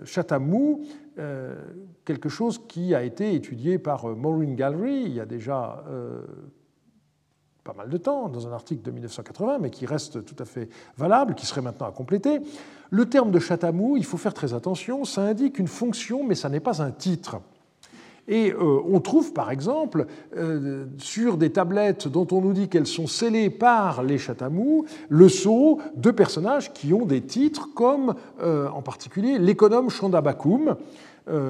[0.04, 0.82] Chatamou,
[2.04, 5.84] quelque chose qui a été étudié par Maureen Gallery il y a déjà
[7.64, 10.68] pas mal de temps, dans un article de 1980, mais qui reste tout à fait
[10.98, 12.40] valable, qui serait maintenant à compléter.
[12.90, 16.50] Le terme de chatamou, il faut faire très attention, ça indique une fonction, mais ça
[16.50, 17.40] n'est pas un titre.
[18.28, 22.86] Et euh, on trouve par exemple euh, sur des tablettes dont on nous dit qu'elles
[22.86, 28.68] sont scellées par les chatamous le sceau de personnages qui ont des titres comme euh,
[28.68, 30.76] en particulier l'économe Chandabakum,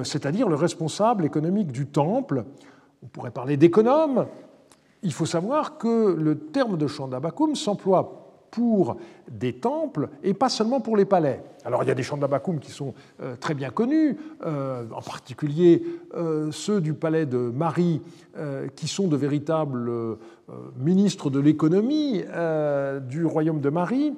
[0.03, 2.45] c'est-à-dire le responsable économique du temple.
[3.03, 4.25] On pourrait parler d'économe,
[5.05, 8.97] il faut savoir que le terme de Chandabakum s'emploie pour
[9.29, 11.43] des temples et pas seulement pour les palais.
[11.63, 15.83] Alors il y a des Chandabakum qui sont euh, très bien connus, euh, en particulier
[16.15, 18.01] euh, ceux du palais de Marie,
[18.75, 19.89] qui sont de véritables
[20.77, 22.21] ministres de l'économie
[23.07, 24.13] du royaume de Marie,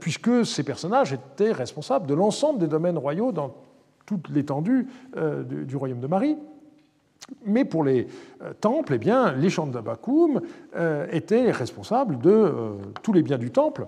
[0.00, 3.54] puisque ces personnages étaient responsables de l'ensemble des domaines royaux dans
[4.06, 6.36] toute l'étendue du royaume de Marie.
[7.44, 8.06] Mais pour les
[8.42, 10.40] euh, temples, eh bien, les Chandabakum
[10.76, 13.86] euh, étaient responsables de euh, tous les biens du temple,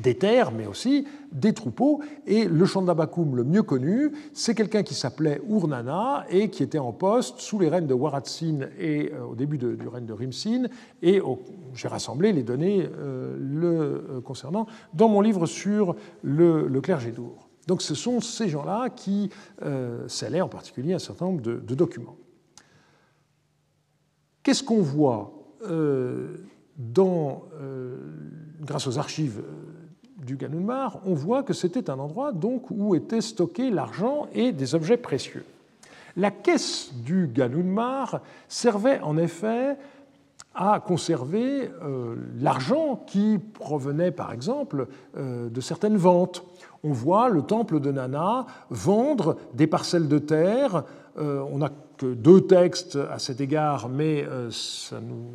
[0.00, 2.00] des terres, mais aussi des troupeaux.
[2.26, 6.92] Et le Chandabakum le mieux connu, c'est quelqu'un qui s'appelait Urnana et qui était en
[6.92, 10.64] poste sous les règnes de Waratsin et au début du règne de Rimsin.
[11.02, 11.22] Et
[11.74, 12.88] j'ai rassemblé les données
[13.38, 17.48] le concernant dans mon livre sur le, clergé d'Our.
[17.68, 19.30] Donc ce sont ces gens-là qui
[20.08, 22.16] scellaient en particulier un certain nombre de documents.
[24.46, 25.32] Qu'est-ce qu'on voit
[25.68, 26.36] euh,
[26.78, 27.96] dans, euh,
[28.60, 33.20] grâce aux archives euh, du Ganunmar On voit que c'était un endroit donc où était
[33.20, 35.44] stocké l'argent et des objets précieux.
[36.16, 39.76] La caisse du Ganunmar servait en effet
[40.54, 41.68] à conserver
[42.40, 46.44] l'argent qui provenait par exemple de certaines ventes.
[46.84, 50.84] On voit le temple de Nana vendre des parcelles de terre.
[51.96, 54.50] Que deux textes à cet égard, mais euh,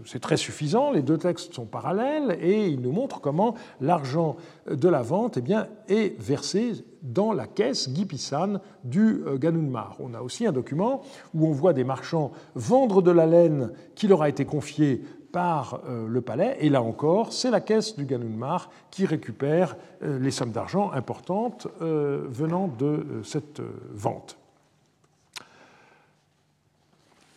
[0.05, 0.91] c'est très suffisant.
[0.91, 4.37] Les deux textes sont parallèles et ils nous montrent comment l'argent
[4.69, 9.97] de la vente eh est versé dans la caisse Gipisan du euh, Ganunmar.
[9.99, 11.01] On a aussi un document
[11.33, 15.81] où on voit des marchands vendre de la laine qui leur a été confiée par
[15.87, 20.51] euh, le palais, et là encore, c'est la caisse du Ganunmar qui récupère les sommes
[20.51, 23.61] d'argent importantes venant de cette
[23.93, 24.40] vente.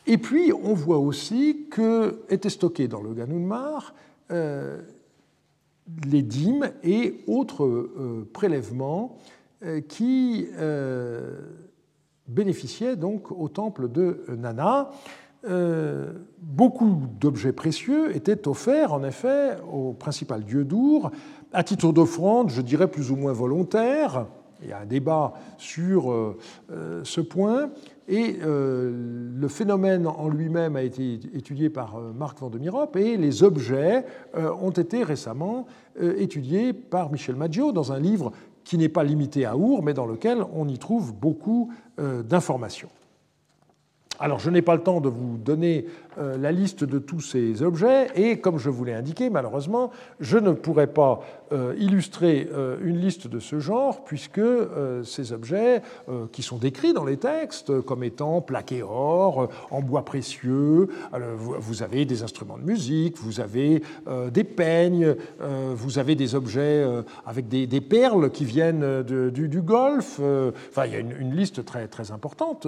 [0.06, 3.94] Et puis, on voit aussi que étaient stockés dans le Ganunmar
[4.30, 4.80] euh,
[6.06, 9.18] les dîmes et autres euh, prélèvements
[9.62, 10.46] euh, qui
[12.26, 14.90] bénéficiaient donc au temple de Nana.
[16.40, 21.10] beaucoup d'objets précieux étaient offerts, en effet, au principal dieu d'Our,
[21.52, 24.26] à titre d'offrande, je dirais plus ou moins volontaire.
[24.62, 26.34] Il y a un débat sur
[26.70, 27.68] ce point.
[28.06, 28.92] Et euh,
[29.34, 34.04] le phénomène en lui-même a été étudié par euh, Marc Vandemirop et les objets
[34.36, 35.66] euh, ont été récemment
[36.18, 38.32] étudiés par Michel Maggio dans un livre
[38.64, 42.88] qui n'est pas limité à Our, mais dans lequel on y trouve beaucoup d'informations.
[44.18, 48.08] Alors, je n'ai pas le temps de vous donner la liste de tous ces objets,
[48.14, 51.20] et comme je vous l'ai indiqué, malheureusement, je ne pourrai pas
[51.52, 54.40] euh, illustrer euh, une liste de ce genre, puisque
[55.04, 55.82] ces objets,
[56.32, 60.88] qui sont décrits dans les textes comme étant plaqués or, en bois précieux,
[61.58, 63.82] vous avez des instruments de musique, vous avez
[64.32, 65.14] des peignes,
[65.74, 66.84] vous avez des objets
[67.26, 70.20] avec des, perles qui viennent du, du, Golfe,
[70.70, 72.66] enfin, il y a une, liste très, très importante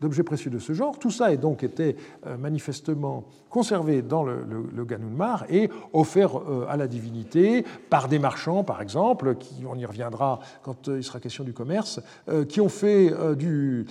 [0.00, 0.98] d'objets précieux de ce genre.
[0.98, 6.66] Tout ça a donc été euh, manifestement conservé dans le, le, Ganunmar et offert euh,
[6.68, 11.04] à la divinité par des marchands, par exemple, qui, on y reviendra quand euh, il
[11.04, 12.00] sera question du commerce,
[12.48, 13.86] qui ont fait du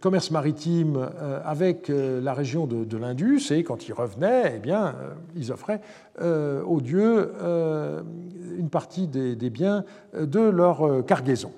[0.00, 1.08] commerce maritime
[1.44, 4.94] avec la région de, l'Indus et quand ils revenaient, eh bien,
[5.34, 5.80] ils offraient
[6.20, 7.32] aux dieux
[8.58, 9.84] une partie des biens
[10.18, 11.52] de leur cargaison.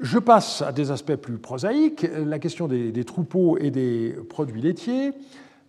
[0.00, 5.12] Je passe à des aspects plus prosaïques, la question des, troupeaux et des produits laitiers,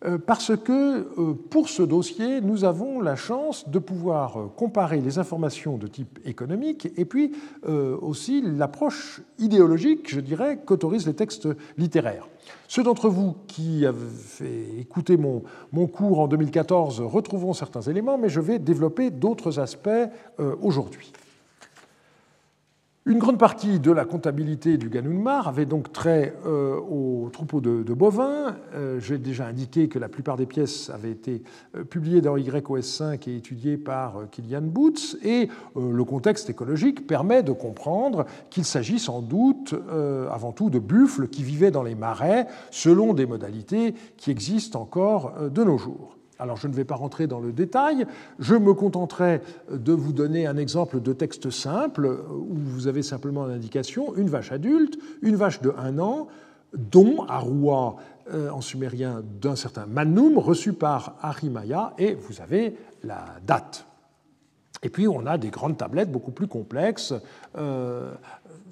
[0.06, 5.02] euh, parce que euh, pour ce dossier, nous avons la chance de pouvoir euh, comparer
[5.02, 7.34] les informations de type économique et puis
[8.02, 12.28] aussi l'approche idéologique, je dirais, qu'autorisent les textes littéraires.
[12.70, 18.30] Ceux d'entre vous qui avaient écouté mon, mon, cours en 2014 retrouveront certains éléments, mais
[18.30, 19.90] je vais développer d'autres aspects
[20.62, 21.12] aujourd'hui.
[23.08, 27.82] Une grande partie de la comptabilité du Ganunmar avait donc trait euh, aux troupeaux de,
[27.96, 28.56] bovins.
[28.76, 31.42] Euh, j'ai déjà indiqué que la plupart des pièces avaient été
[31.76, 35.18] euh, publiées dans YOS 5 et étudiées par Kilian Boots.
[35.24, 39.74] Et le contexte écologique permet de comprendre qu'il s'agit sans doute
[40.32, 45.34] avant tout de buffles qui vivaient dans les marais selon des modalités qui existent encore
[45.50, 46.18] de nos jours.
[46.42, 48.08] Alors je ne vais pas rentrer dans le détail,
[48.40, 53.46] je me contenterai de vous donner un exemple de texte simple où vous avez simplement
[53.46, 56.28] l'indication une vache adulte, une vache de un an,
[56.74, 57.98] dont Arua
[58.34, 63.86] euh, en sumérien d'un certain Manum, reçu par Arimaya, et vous avez la date.
[64.82, 67.14] Et puis on a des grandes tablettes beaucoup plus complexes,
[67.56, 68.14] euh,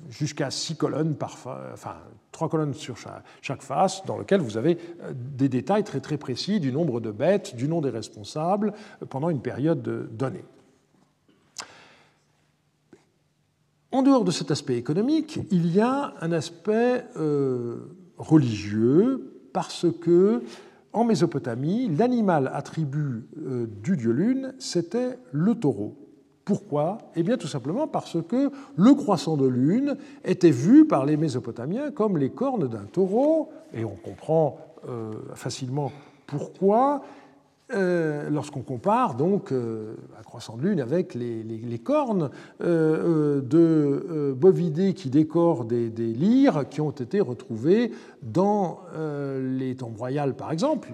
[0.10, 1.38] jusqu'à six colonnes par,
[1.74, 1.96] enfin
[2.32, 2.96] trois colonnes sur
[3.42, 7.12] chaque face, dans lesquelles vous avez euh, des détails très très précis du nombre de
[7.12, 9.82] bêtes, du nom des responsables euh, pendant une période
[10.16, 10.46] donnée.
[13.92, 17.78] En dehors de cet aspect économique, il y a un aspect euh,
[18.18, 20.44] religieux parce que
[20.94, 23.28] en Mésopotamie, l'animal attribut
[23.84, 25.99] du dieu lune, c'était le taureau.
[26.50, 26.98] Pourquoi?
[27.16, 31.92] Eh bien tout simplement parce que le croissant de lune était vu par les Mésopotamiens
[31.92, 34.58] comme les cornes d'un taureau, et on comprend
[34.90, 35.92] euh, facilement
[36.26, 37.04] pourquoi.
[37.72, 45.12] Euh, lorsqu'on compare donc euh, un croissant de lune avec les, cornes de bovidés qui
[45.12, 47.92] décorent des, des, lyres qui ont été retrouvés
[48.24, 48.80] dans
[49.40, 50.90] les tombes royales par exemple.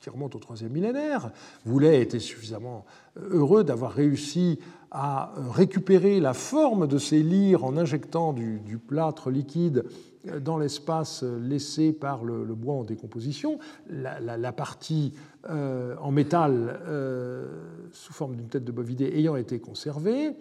[0.00, 1.30] Qui remonte au troisième millénaire.
[1.64, 2.84] Voulet était suffisamment
[3.16, 4.58] euh, heureux d'avoir réussi
[4.90, 9.84] à euh, récupérer la forme de ces lyres en injectant du, plâtre liquide
[10.28, 13.58] euh, dans l'espace laissé par le, bois en décomposition.
[13.90, 15.14] La, partie
[15.48, 16.80] en métal
[17.92, 20.34] sous forme d'une tête de bovidé ayant été conservée.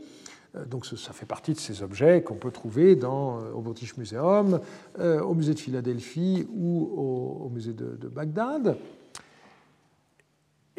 [0.69, 4.59] Donc ça fait partie de ces objets qu'on peut trouver dans, au British Museum,
[4.99, 8.77] au musée de Philadelphie ou au, musée de Bagdad.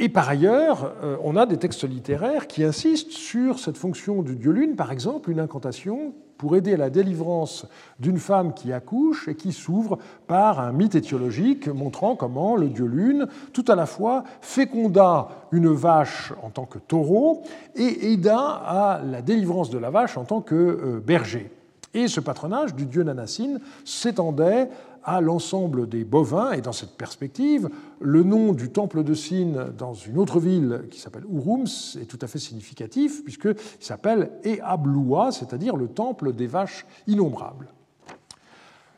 [0.01, 4.37] Et par ailleurs, euh, on a des textes littéraires qui insistent sur cette fonction du
[4.37, 7.67] dieu lune, par exemple une incantation pour aider à la délivrance
[7.99, 12.87] d'une femme qui accouche et qui s'ouvre par un mythe étiologique montrant comment le dieu
[12.87, 17.43] lune, tout à la fois, féconda une vache en tant que taureau
[17.75, 21.51] et aida à la délivrance de la vache en tant que euh, berger.
[21.95, 24.69] Et ce patronage du dieu Nanassine s'étendait
[25.05, 26.53] à l'ensemble des bovins.
[26.53, 27.71] Et dans cette perspective,
[28.01, 32.19] le nom du temple de Sin dans une autre ville qui s'appelle Urums est tout
[32.21, 37.69] à fait significatif, puisqu'il s'appelle Eabloua, c'est-à-dire le temple des vaches innombrables.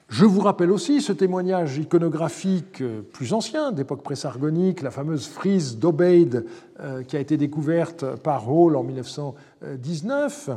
[0.08, 2.82] Je vous rappelle aussi ce témoignage iconographique
[3.12, 6.46] plus ancien, d'époque présargonique, la fameuse frise d'Obeid
[6.80, 10.50] euh, qui a été découverte par Hall en 1919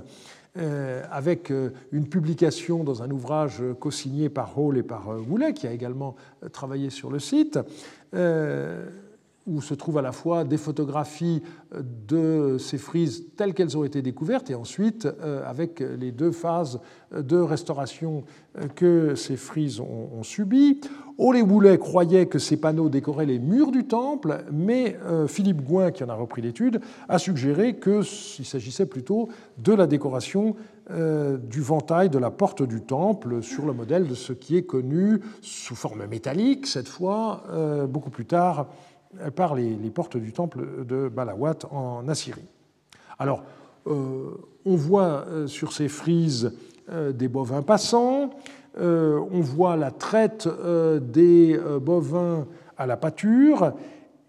[0.56, 1.51] avec
[1.91, 6.16] une publication dans un ouvrage co-signé par Hall et par Woolley, qui a également
[6.51, 7.60] travaillé sur le site
[9.45, 11.41] où se trouvent à la fois des photographies
[12.07, 16.79] de ces frises telles qu'elles ont été découvertes et ensuite euh, avec les deux phases
[17.15, 18.23] de restauration
[18.57, 20.79] euh, que ces frises ont, subies.
[21.17, 25.91] Ole Boulet croyait que ces panneaux décoraient les murs du temple, mais euh, Philippe Gouin,
[25.91, 26.79] qui en a repris l'étude,
[27.09, 30.55] a suggéré qu'il s'agissait plutôt de la décoration
[31.49, 35.21] du ventail de la porte du temple sur le modèle de ce qui est connu
[35.39, 37.43] sous forme métallique, cette fois,
[37.87, 38.67] beaucoup plus tard
[39.36, 42.49] par les, portes du temple de Balawat en Assyrie.
[43.20, 43.43] Alors,
[43.88, 44.32] euh,
[44.66, 46.53] on voit euh, sur ces frises
[46.89, 48.32] euh, des bovins passants,
[48.76, 50.49] on voit la traite
[50.99, 53.74] des bovins à la pâture,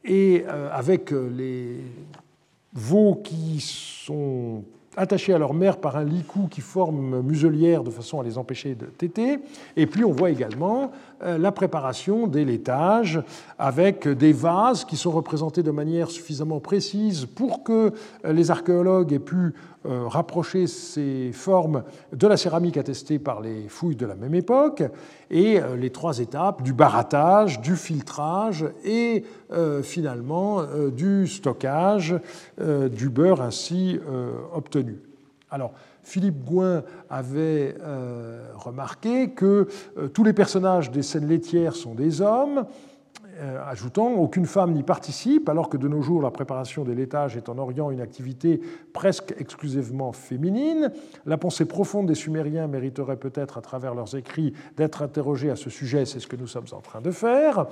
[0.05, 1.80] et avec les
[2.74, 4.64] veaux qui sont
[4.99, 8.74] attachés à leur mère par un licou qui forme muselière de façon à les empêcher
[8.74, 9.39] de téter.
[9.76, 13.22] Et puis on voit également la préparation des laitages
[13.58, 17.92] avec des vases qui sont représentés de manière suffisamment précise pour que
[18.24, 19.54] euh, les archéologues aient pu
[19.86, 24.82] euh, rapprocher ces formes de la céramique attestée par les fouilles de la même époque,
[25.30, 29.24] et les trois étapes du barattage, du filtrage et
[29.82, 30.62] finalement
[30.92, 32.14] du stockage
[32.60, 33.98] du beurre ainsi
[34.54, 35.00] obtenu.
[35.50, 35.72] Alors,
[36.05, 37.76] Philippe Gouin avait
[38.55, 39.68] remarqué que
[40.12, 42.66] tous les personnages des scènes laitières sont des hommes,
[43.40, 47.36] euh, ajoutant aucune femme n'y participe, alors que de nos jours la préparation des laitages
[47.36, 48.61] est en Orient une activité
[48.92, 50.92] presque exclusivement féminine.
[51.26, 55.68] La pensée profonde des Sumériens mériterait peut-être, à travers leurs écrits, d'être interrogée à ce
[55.68, 57.66] sujet, c'est ce que nous sommes en train de faire.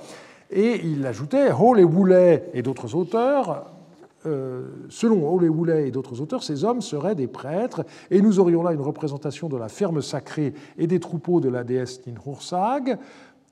[0.51, 3.61] Et il ajoutait, Hall et Woolley et d'autres auteurs, euh,
[4.89, 8.63] selon Hall et Woolley et d'autres auteurs, ces hommes seraient des prêtres, et nous aurions
[8.63, 12.97] là une représentation de la ferme sacrée et des troupeaux de la déesse Ninhursag.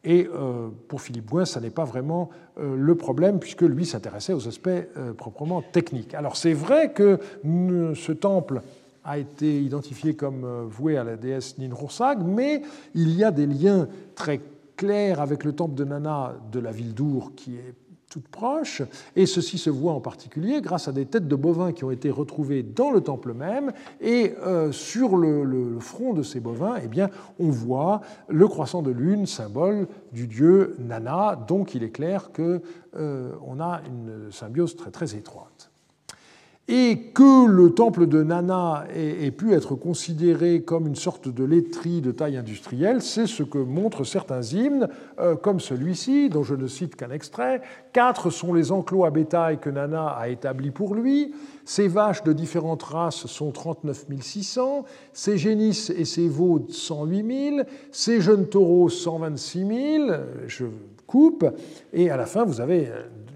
[0.03, 4.33] Et euh, pour Philippe Gouin, ça n'est pas vraiment euh, le problème, puisque lui s'intéressait
[4.33, 6.15] aux aspects euh, proprement techniques.
[6.15, 8.61] Alors c'est vrai que ce temple
[9.03, 12.61] a été identifié comme voué à la déesse Ninhursag, mais
[12.95, 14.41] il y a des liens très
[14.75, 17.75] clairs avec le temple de Nana de la ville d'Our, qui est
[18.11, 18.83] toutes proches,
[19.15, 22.11] et ceci se voit en particulier grâce à des têtes de bovins qui ont été
[22.11, 27.09] retrouvées dans le temple même, et euh, sur le, front de ces bovins, eh bien,
[27.39, 32.61] on voit le croissant de lune, symbole du dieu Nana, donc il est clair qu'on
[32.97, 35.70] euh, a une symbiose très très étroite
[36.73, 41.99] et que le temple de Nana ait, pu être considéré comme une sorte de laiterie
[41.99, 44.87] de taille industrielle, c'est ce que montrent certains hymnes,
[45.19, 47.61] euh, comme celui-ci, dont je ne cite qu'un extrait.
[47.91, 51.33] Quatre sont les enclos à bétail que Nana a établis pour lui.
[51.65, 57.67] Ses vaches de différentes races sont 39 600, ses génisses et ses veaux 108 000,
[57.91, 59.67] ses jeunes taureaux 126
[60.07, 60.11] 000.
[60.47, 60.67] Je
[61.05, 61.45] coupe.
[61.91, 62.87] Et à la fin, vous avez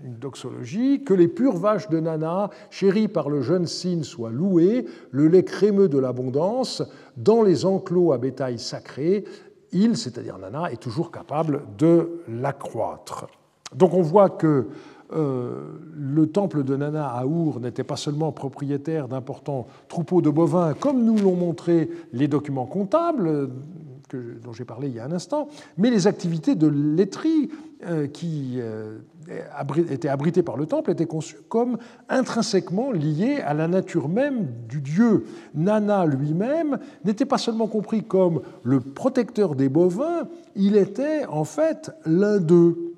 [0.05, 4.85] une doxologie, que les pures vaches de Nana, chéries par le jeune cygne, soient louées,
[5.11, 6.83] le lait crémeux de l'abondance,
[7.17, 9.25] dans les enclos à bétail sacré,
[9.71, 13.27] il, c'est-à-dire Nana, est toujours capable de l'accroître.
[13.75, 14.67] Donc on voit que
[15.13, 15.63] euh,
[15.95, 21.03] le temple de Nana à Our n'était pas seulement propriétaire d'importants troupeaux de bovins, comme
[21.03, 23.49] nous l'ont montré les documents comptables
[24.43, 25.47] dont j'ai parlé il y a un instant,
[25.77, 27.49] mais les activités de laiterie
[27.85, 28.99] euh, qui euh,
[29.89, 31.77] étaient abritées par le temple étaient conçues comme
[32.09, 35.25] intrinsèquement liées à la nature même du dieu.
[35.53, 41.91] Nana lui-même n'était pas seulement compris comme le protecteur des bovins, il était en fait
[42.05, 42.95] l'un d'eux.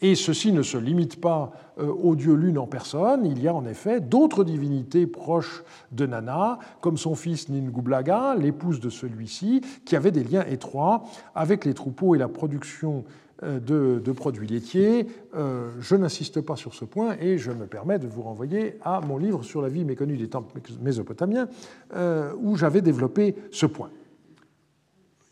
[0.00, 3.54] Et ceci ne se limite pas euh, au dieu lune en personne, il y a
[3.54, 9.96] en effet d'autres divinités proches de Nana, comme son fils Ningublaga, l'épouse de celui-ci, qui
[9.96, 11.04] avait des liens étroits
[11.34, 13.04] avec les troupeaux et la production
[13.42, 15.08] euh, de, produits laitiers.
[15.34, 19.00] Euh, je n'insiste pas sur ce point et je me permets de vous renvoyer à
[19.00, 21.48] mon livre sur la vie méconnue des temples mésopotamiens,
[21.96, 23.90] euh, où j'avais développé ce point.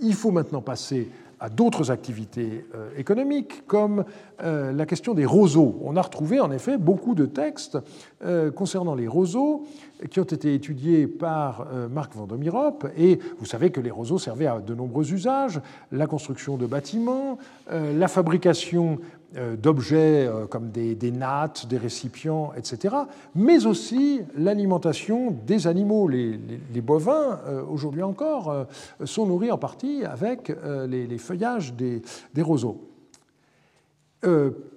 [0.00, 1.08] Il faut maintenant passer
[1.42, 4.04] à d'autres activités euh, économiques, comme
[4.44, 5.76] euh, la question des roseaux.
[5.82, 7.78] On a retrouvé en effet beaucoup de textes
[8.24, 9.66] euh, concernant les roseaux
[10.08, 12.88] qui ont été étudiés par Marc Vandomirop.
[12.96, 15.60] Et vous savez que les roseaux servaient à de nombreux usages
[15.92, 17.38] la construction de bâtiments,
[17.70, 18.98] la fabrication
[19.56, 22.94] d'objets euh, comme des, nattes, des récipients, etc.,
[23.34, 26.08] mais aussi l'alimentation des animaux.
[26.08, 26.38] Les,
[26.82, 28.66] bovins, euh, aujourd'hui encore,
[29.04, 30.52] sont nourris en partie avec
[30.86, 32.02] les, feuillages des,
[32.42, 32.80] roseaux.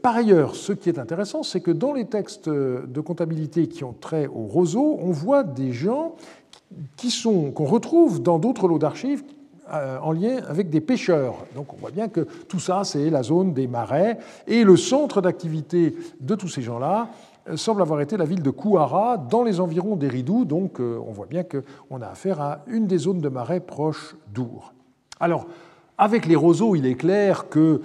[0.01, 3.93] par ailleurs, ce qui est intéressant, c'est que dans les textes de comptabilité qui ont
[3.93, 6.16] trait aux roseaux, on voit des gens
[7.24, 9.34] qu'on retrouve dans d'autres lots d'archives euh,
[9.72, 11.36] en lien avec des pêcheurs.
[11.55, 14.18] Donc on voit bien que tout ça, c'est la zone des marais.
[14.47, 17.09] Et le centre d'activité de tous ces gens-là
[17.49, 20.45] euh, semble avoir été la ville de Kouara, dans les environs d'Eridou.
[20.45, 24.16] Donc euh, on voit bien qu'on a affaire à une des zones de marais proches
[24.34, 24.74] d'Our.
[25.20, 25.47] Alors,
[25.97, 27.80] avec les roseaux, il est clair que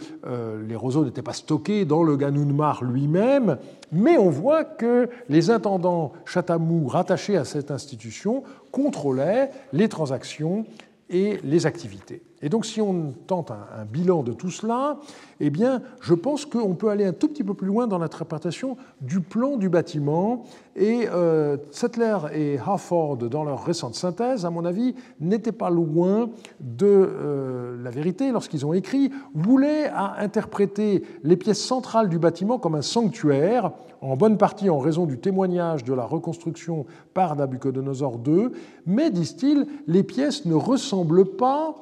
[0.66, 3.57] les roseaux n'étaient pas stockés dans le Ganounmar lui-même,
[3.93, 10.64] mais on voit que les intendants chatamou rattachés à cette institution contrôlaient les transactions
[11.11, 12.22] et les activités.
[12.43, 14.99] Et donc si on tente un, bilan de tout cela,
[15.41, 18.76] eh bien, je pense qu'on peut aller un tout petit peu plus loin dans l'interprétation
[19.01, 20.45] du plan du bâtiment.
[20.74, 26.30] Et euh, Settler et Harford, dans leur récente synthèse, à mon avis, n'étaient pas loin
[26.61, 32.74] de euh, la vérité lorsqu'ils ont écrit voulaient interpréter les pièces centrales du bâtiment comme
[32.74, 38.49] un sanctuaire, en bonne partie en raison du témoignage de la reconstruction par Nabucodonosor II,
[38.86, 41.74] mais, disent-ils, les pièces ne ressemblent pas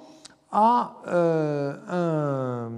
[0.51, 2.71] à euh, un,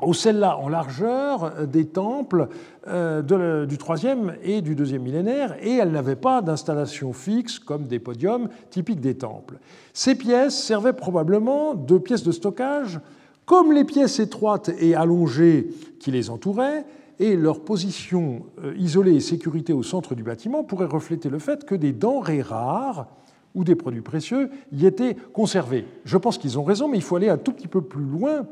[0.00, 2.48] au celle-là en largeur des temples
[2.88, 7.98] euh, du troisième et du deuxième millénaire, et elles n'avaient pas d'installation fixe comme des
[7.98, 9.58] podiums typiques des temples.
[9.92, 13.00] Ces pièces servaient probablement de pièces de stockage,
[13.44, 16.84] comme les pièces étroites et allongées qui les entouraient,
[17.18, 21.64] et leur position euh, isolée et sécurité au centre du bâtiment pourrait refléter le fait
[21.64, 23.08] que des denrées rares
[23.54, 25.86] ou des produits précieux y étaient conservés.
[26.04, 28.46] Je pense qu'ils ont raison, mais il faut aller un tout petit peu plus loin.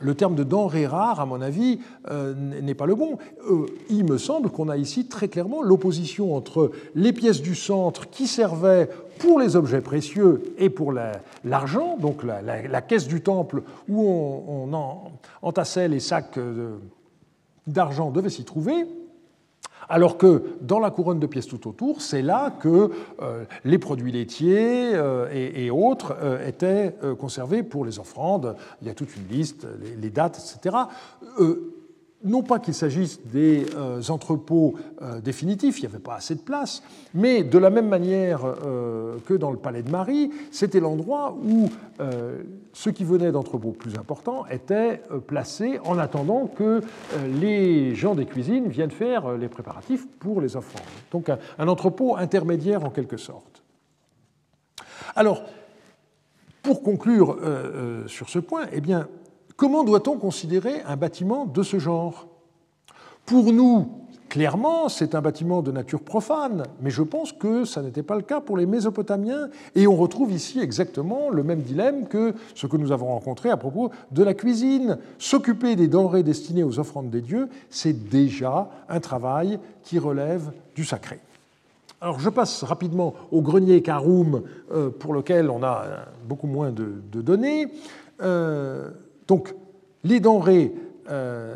[0.00, 1.80] Le terme de denrées rares, à mon avis,
[2.10, 3.18] euh, n'est pas le bon.
[3.50, 8.08] Euh, il me semble qu'on a ici très clairement l'opposition entre les pièces du centre
[8.08, 10.92] qui servaient pour les objets précieux et pour
[11.44, 14.70] l'argent, donc la, caisse du temple où on,
[15.42, 16.38] entassait les sacs
[17.66, 18.86] d'argent devait s'y trouver,
[19.88, 22.90] alors que dans la couronne de pièces tout autour, c'est là que
[23.22, 28.56] euh, les produits laitiers euh, et, autres euh, étaient conservés pour les offrandes.
[28.82, 29.66] Il y a toute une liste,
[30.00, 30.76] les, dates, etc
[32.24, 36.40] non pas qu'il s'agisse des euh, entrepôts euh, définitifs, il n'y avait pas assez de
[36.40, 36.82] place,
[37.14, 41.68] mais de la même manière euh, que dans le palais de Marie, c'était l'endroit où
[42.72, 46.80] ceux qui venaient d'entrepôts plus importants étaient placés en attendant que
[47.40, 50.86] les gens des cuisines viennent faire les préparatifs pour les offrandes.
[51.10, 53.64] Donc un entrepôt intermédiaire en quelque sorte.
[55.16, 55.42] Alors,
[56.62, 57.36] pour conclure
[58.06, 59.08] sur ce point, eh bien,
[59.58, 62.28] Comment doit-on considérer un bâtiment de ce genre?
[63.26, 63.88] Pour nous,
[64.28, 68.22] clairement, c'est un bâtiment de nature profane, mais je pense que ça n'était pas le
[68.22, 72.76] cas pour les Mésopotamiens, et on retrouve ici exactement le même dilemme que ce que
[72.76, 74.98] nous avons rencontré à propos de la cuisine.
[75.18, 80.84] S'occuper des denrées destinées aux offrandes des dieux, c'est déjà un travail qui relève du
[80.84, 81.18] sacré.
[82.00, 85.84] Alors je passe rapidement au grenier Karoum, euh, pour lequel on a
[86.28, 87.66] beaucoup moins de, données.
[88.22, 88.90] Euh,
[89.28, 89.54] donc,
[90.04, 90.74] les denrées
[91.10, 91.54] euh,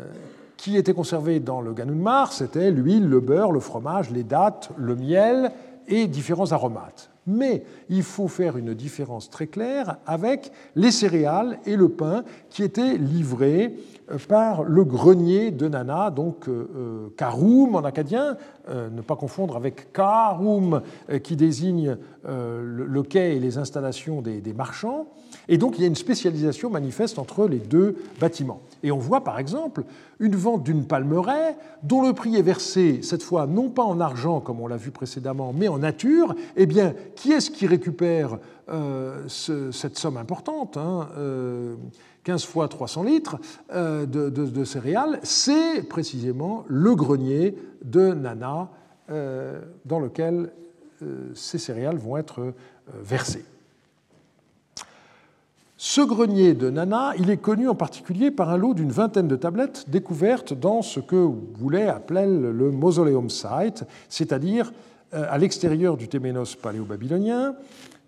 [0.57, 4.95] qui étaient conservées dans le Ganounmar, c'était l'huile, le beurre, le fromage, les dattes, le
[4.95, 5.51] miel
[5.87, 7.09] et différents aromates.
[7.25, 12.63] Mais il faut faire une différence très claire avec les céréales et le pain qui
[12.63, 13.75] étaient livrés
[14.11, 18.37] euh, par le grenier de Nana, donc euh, Karoum en acadien,
[18.69, 20.81] ne pas confondre avec Karoum
[21.21, 25.07] qui désigne le quai et les installations des marchands.
[25.47, 28.61] Et donc il y a une spécialisation manifeste entre les deux bâtiments.
[28.83, 29.83] Et on voit par exemple
[30.19, 34.39] une vente d'une palmeraie dont le prix est versé cette fois non pas en argent
[34.39, 36.35] comme on l'a vu précédemment, mais en nature.
[36.55, 38.37] Eh bien, qui est-ce qui récupère
[38.69, 41.75] euh, cette somme importante 15 hein, euh,
[42.39, 43.37] fois 300 litres
[43.73, 48.69] euh, de, céréales, c'est précisément le grenier de Nana
[49.85, 50.51] dans lequel
[51.35, 52.53] ces céréales vont être
[53.03, 53.43] versées.
[55.85, 59.35] Ce grenier de Nana, il est connu en particulier par un lot d'une vingtaine de
[59.35, 64.71] tablettes découvertes dans ce que Boulet appelait le Mausoleum Site, c'est-à-dire
[65.13, 67.55] euh, à l'extérieur du Téménos paléo-babylonien,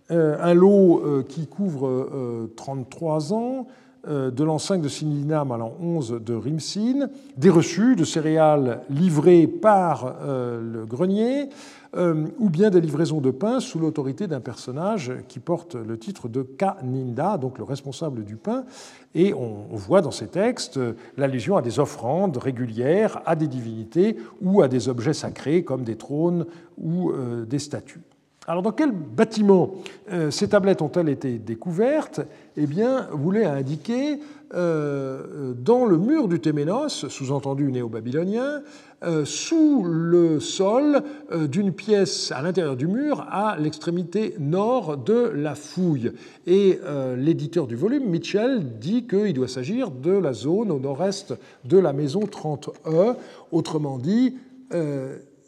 [0.10, 3.68] euh, un lot euh, qui couvre 33 ans,
[4.08, 9.48] de l'an 5 de Sininam à l'an 11 de Rimsin, des reçus de céréales livrés
[9.48, 11.50] par le grenier,
[11.98, 16.28] euh, ou bien des livraisons de pain sous l'autorité d'un personnage qui porte le titre
[16.28, 18.66] de Kaninda, donc le responsable du pain.
[19.14, 20.78] Et on voit dans ces textes
[21.16, 25.96] l'allusion à des offrandes régulières, à des divinités ou à des objets sacrés comme des
[25.96, 26.46] trônes
[26.78, 28.02] ou euh, des statues.
[28.48, 29.74] Alors, dans quel bâtiment
[30.12, 32.22] euh, ces tablettes ont-elles été découvertes?
[32.58, 34.20] Eh bien, Boulet a indiqué
[34.54, 38.62] euh, dans le mur du Téménos, sous-entendu néo-babylonien,
[39.04, 41.02] euh, sous le sol
[41.48, 46.12] d'une pièce à l'intérieur du mur à l'extrémité nord de la fouille.
[46.46, 46.80] Et
[47.18, 51.34] l'éditeur du volume, Mitchell, dit qu'il doit s'agir de la zone au nord-est
[51.64, 53.16] de la maison 30E,
[53.52, 54.36] autrement dit,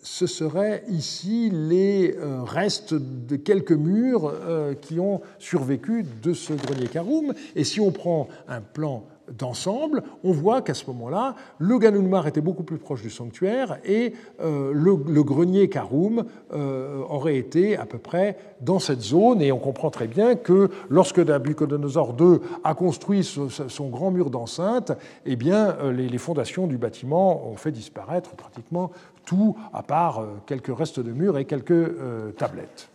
[0.10, 6.54] ce seraient ici les euh, restes de quelques murs euh, qui ont survécu de ce
[6.54, 7.34] grenier Karoum.
[7.56, 12.42] Et si on prend un plan d'ensemble, on voit qu'à ce moment-là, le Ganunmar était
[12.42, 17.98] beaucoup plus proche du sanctuaire et euh, le, grenier Karoum euh, aurait été à peu
[17.98, 19.42] près dans cette zone.
[19.42, 24.92] Et on comprend très bien que lorsque Nabucodonosor II a construit son, grand mur d'enceinte,
[25.26, 28.92] eh bien, euh, les, les, fondations du bâtiment ont fait disparaître pratiquement
[29.26, 32.90] tout, à part quelques restes de murs et quelques tablettes.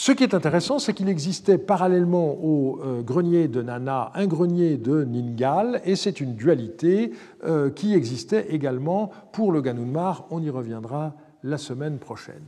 [0.00, 4.78] Ce qui est intéressant, c'est qu'il existait parallèlement au euh, grenier de Nana un grenier
[4.78, 7.12] de Ningal, et c'est une dualité
[7.44, 10.24] euh, qui existait également pour le Ganunmar.
[10.30, 12.46] On y reviendra la semaine prochaine.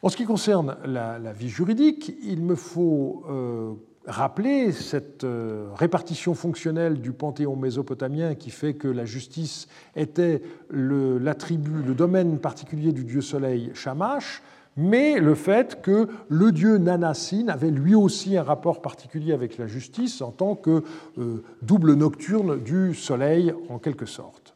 [0.00, 3.74] En ce qui concerne la, vie juridique, il me faut euh,
[4.06, 5.26] rappeler cette
[5.74, 10.40] répartition fonctionnelle du panthéon mésopotamien qui fait que la justice était
[10.70, 14.42] l'attribut, le, domaine particulier du dieu soleil Shamash,
[14.80, 19.66] mais le fait que le dieu Nanassin avait lui aussi un rapport particulier avec la
[19.66, 20.82] justice en tant que
[21.18, 24.54] euh, double nocturne du soleil en quelque sorte.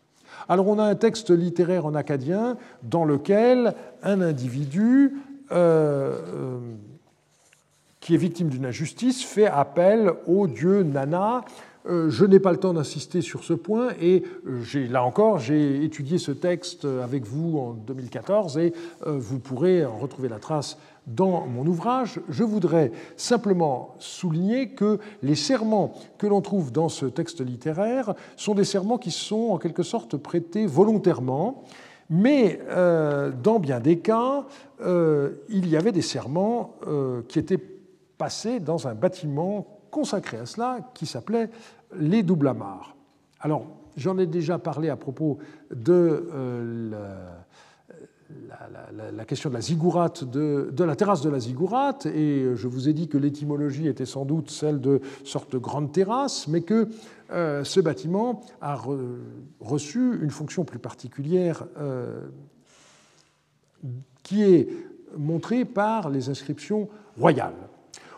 [0.49, 5.12] Alors on a un texte littéraire en acadien dans lequel un individu
[5.53, 6.59] euh, euh,
[8.01, 11.45] qui est victime d'une injustice fait appel au dieu Nana
[11.87, 16.16] je n'ai pas le temps d'insister sur ce point et euh, là encore, j'ai étudié
[16.16, 18.72] ce texte avec vous en 2014 et
[19.07, 22.20] euh, vous pourrez en retrouver la trace dans mon ouvrage.
[22.30, 28.55] Je voudrais simplement souligner que les serments que l'on trouve dans ce texte littéraire sont
[28.55, 31.64] des serments qui sont en quelque sorte prêtés volontairement,
[32.09, 32.61] mais
[33.43, 34.47] dans bien des cas,
[34.82, 36.76] il y avait des serments
[37.28, 37.61] qui étaient
[38.16, 41.49] passés dans un bâtiment consacré à cela qui s'appelait
[41.97, 42.97] les double amarres.
[43.38, 43.64] Alors,
[43.97, 45.38] j'en ai déjà parlé à propos
[45.72, 46.90] de euh,
[49.12, 52.92] la, question de la ziggourate, de, la terrasse de la ziggourate, et je vous ai
[52.92, 56.88] dit que l'étymologie était sans doute celle de sorte de grande terrasse, mais que
[57.30, 58.76] euh, ce bâtiment a
[59.61, 62.26] reçu une fonction plus particulière euh,
[64.24, 64.68] qui est
[65.16, 67.55] montrée par les inscriptions royales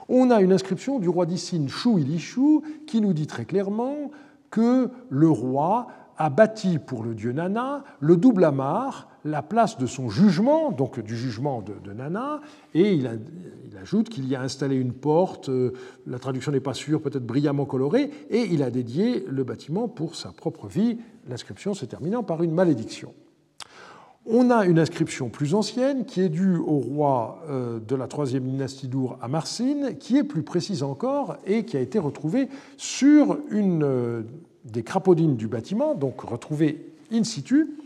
[0.09, 4.11] on a une inscription du roi d'Issine Shu Ilishu qui nous dit très clairement
[4.51, 5.89] que le roi
[6.19, 11.01] a bâti pour le dieu Nana le double amar, la place de son jugement, donc
[11.01, 12.41] du jugement de, Nana,
[12.75, 13.11] et il,
[13.81, 15.73] ajoute qu'il y a installé une porte, euh,
[16.07, 20.17] la traduction n'est pas sûre, peut-être brillamment colorée, et il a dédié le bâtiment pour
[20.17, 20.99] sa propre vie,
[21.29, 23.13] l'inscription se terminant par une malédiction.
[24.29, 28.43] On a une inscription plus ancienne qui est due au roi euh, de la troisième
[28.43, 33.39] dynastie d'Our à Marsine, qui est plus précise encore et qui a été retrouvée sur
[33.51, 34.23] une euh,
[34.65, 37.77] des crapaudines du bâtiment, donc retrouvée in situ,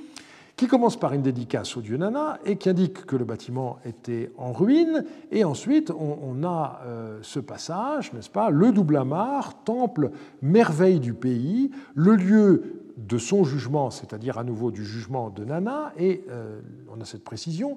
[0.56, 4.32] qui commence par une dédicace au dieu Nana et qui indique que le bâtiment était
[4.38, 5.04] en ruine.
[5.32, 10.10] Et ensuite, on, a euh, ce passage, n'est-ce pas, le double amarre, temple
[10.40, 15.92] merveille du pays, le lieu de son jugement, c'est-à-dire à nouveau du jugement de Nana,
[15.98, 16.60] et euh,
[16.94, 17.76] on a cette précision,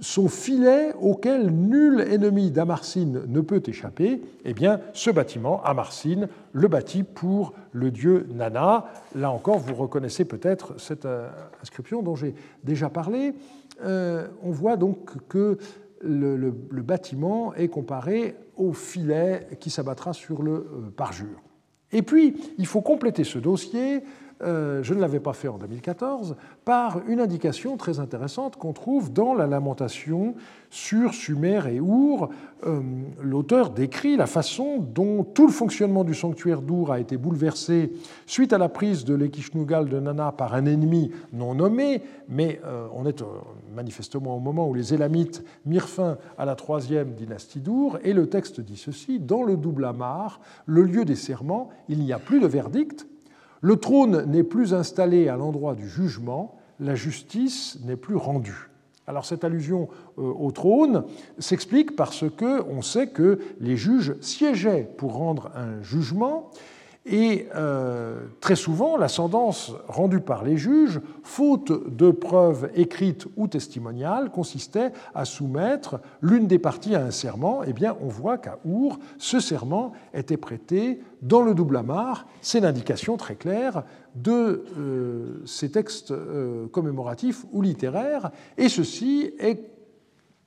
[0.00, 6.68] son filet auquel nul ennemi d'Amarcine ne peut échapper, eh bien, ce bâtiment, Amarcine, le
[6.68, 8.86] bâtit pour le dieu Nana.
[9.16, 11.28] Là encore, vous reconnaissez peut-être cette euh,
[11.62, 13.34] inscription dont j'ai déjà parlé.
[13.84, 15.58] Euh, on voit donc que
[16.00, 16.50] le,
[16.82, 20.64] bâtiment est comparé au filet qui s'abattra sur le
[20.96, 21.40] parjure.
[21.92, 24.02] Et puis, il faut compléter ce dossier
[24.42, 29.34] je ne l'avais pas fait en 2014, par une indication très intéressante qu'on trouve dans
[29.34, 30.34] la lamentation
[30.72, 32.30] sur Sumer et Our.
[32.64, 32.80] Euh,
[33.20, 37.92] l'auteur décrit la façon dont tout le fonctionnement du sanctuaire d'Our a été bouleversé
[38.26, 42.86] suite à la prise de l'Ekishnugal de Nana par un ennemi non nommé, mais euh,
[42.94, 43.22] on est
[43.74, 48.28] manifestement au moment où les Élamites mirent fin à la troisième dynastie d'Our, et le
[48.28, 52.40] texte dit ceci, dans le double Amar, le lieu des serments, il n'y a plus
[52.40, 53.06] de verdict,
[53.62, 58.68] le trône n'est plus installé à l'endroit du jugement, la justice n'est plus rendue.
[59.06, 59.88] Alors cette allusion
[60.18, 61.04] euh, au trône
[61.38, 66.50] s'explique parce que on sait que les juges siégeaient pour rendre un jugement
[67.04, 73.48] Et euh, très souvent, la sentence rendue par les juges, faute de preuves écrites ou
[73.48, 77.62] testimoniales, consistait à soumettre l'une des parties à un serment.
[77.66, 82.26] Eh bien, on voit qu'à Our, ce serment était prêté dans le double amarre.
[82.40, 83.82] C'est l'indication très claire
[84.14, 89.72] de euh, ces textes euh, commémoratifs ou littéraires, et ceci est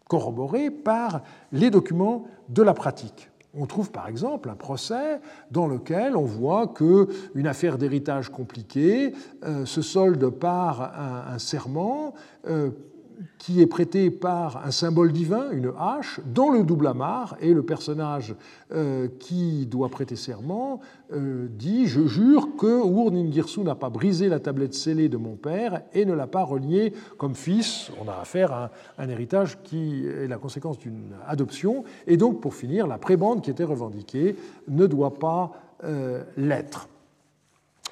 [0.08, 3.30] corroboré par les documents de la pratique.
[3.58, 5.20] On trouve par exemple un procès
[5.52, 10.82] dans lequel on voit qu'une affaire d'héritage compliquée euh, se solde par
[11.32, 12.14] un, serment
[12.48, 12.72] euh,
[13.38, 17.64] qui est prêté par un symbole divin, une hache, dans le double amarre, et le
[17.64, 18.36] personnage
[18.74, 20.80] euh, qui doit prêter serment
[21.14, 25.36] euh, dit Je jure que Ur Ningirsu n'a pas brisé la tablette scellée de mon
[25.36, 27.92] père et ne l'a pas relié comme fils.
[28.04, 32.56] On a affaire à un, héritage qui est la conséquence d'une adoption, et donc pour
[32.56, 34.36] finir, la prébande qui était revendiquée
[34.68, 35.52] ne doit pas
[35.84, 36.90] euh, l'être.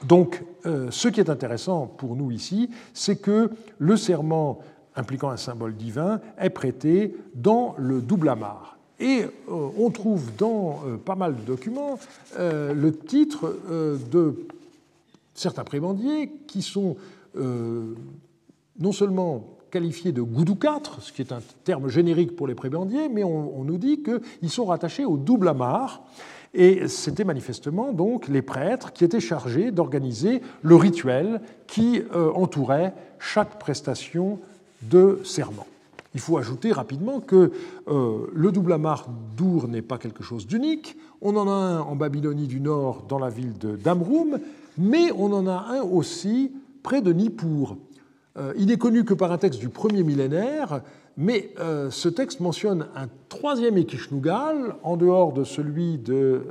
[0.07, 4.59] Donc, ce qui est intéressant pour nous ici, c'est que le serment
[4.95, 8.73] impliquant un symbole divin, est prêté dans le double amarre.
[8.99, 11.99] Et euh, on trouve dans euh, pas mal de documents
[12.39, 14.45] euh, le titre de
[15.33, 16.95] certains prébendiers qui sont
[17.35, 23.09] non seulement qualifiés de goudou 4, ce qui est un terme générique pour les prébendiers,
[23.09, 26.03] mais on, on nous dit qu'ils sont rattachés au double amarre.
[26.53, 33.57] Et c'était manifestement donc les prêtres qui étaient chargés d'organiser le rituel qui entourait chaque
[33.57, 34.39] prestation
[34.89, 35.67] de serment.
[36.13, 37.51] Il faut ajouter rapidement que
[37.87, 40.95] euh, le double amarre d'Our n'est pas quelque chose d'unique.
[41.21, 44.37] On en a un en Babylonie du Nord, dans la ville de Damroum,
[44.77, 46.51] mais on en a un aussi
[46.83, 47.77] près de Nippur.
[48.37, 50.81] Euh, il n'est connu que par un texte du premier millénaire,
[51.17, 56.41] mais euh, ce texte mentionne un troisième Ekishnugal, en dehors de celui de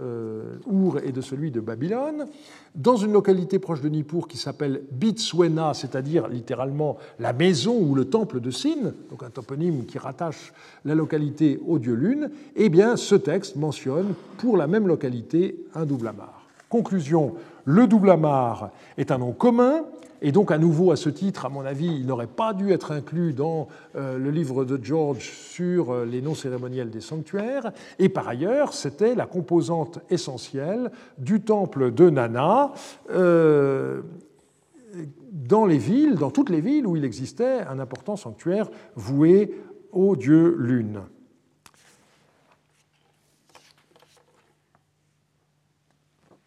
[0.67, 2.27] Our et de celui de Babylone,
[2.75, 8.07] dans une localité proche de Nippur qui s'appelle Bitswena, c'est-à-dire littéralement la maison ou le
[8.07, 10.53] temple de Sin, donc un toponyme qui rattache
[10.85, 15.85] la localité au dieu lune, eh bien ce texte mentionne pour la même localité un
[15.85, 16.43] double amarre.
[16.69, 17.35] Conclusion,
[17.65, 19.83] le double amarre est un nom commun
[20.25, 22.93] et donc, à nouveau, à ce titre, à mon avis, il n'aurait pas dû être
[22.93, 27.73] inclus dans euh, le livre de George sur euh, les noms cérémoniels des sanctuaires.
[27.99, 32.73] Et par ailleurs, c'était la composante essentielle du temple de Nana.
[33.11, 34.03] Euh,
[35.33, 39.61] dans les villes, dans toutes les villes où il existait un important sanctuaire voué
[39.91, 41.01] au dieu Lune.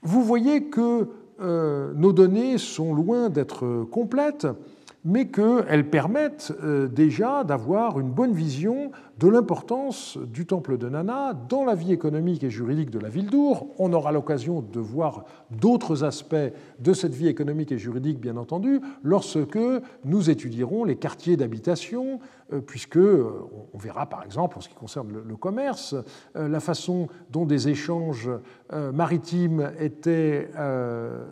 [0.06, 1.10] Vous voyez que
[1.41, 4.47] euh, nos données sont loin d'être complètes,
[5.03, 11.34] mais qu'elles permettent euh, déjà d'avoir une bonne vision de l'importance du temple de Nana
[11.34, 13.68] dans la vie économique et juridique de la ville d'Our.
[13.80, 16.36] On aura l'occasion de voir d'autres aspects
[16.80, 19.60] de cette vie économique et juridique, bien entendu, lorsque
[20.03, 22.20] nous étudierons les quartiers d'habitation,
[22.66, 25.96] puisque euh, on verra par exemple, en ce qui concerne le commerce,
[26.36, 28.30] euh, la façon dont des échanges
[28.72, 30.50] maritimes étaient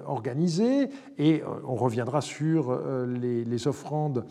[0.05, 4.25] organisés, et on reviendra sur les offrandes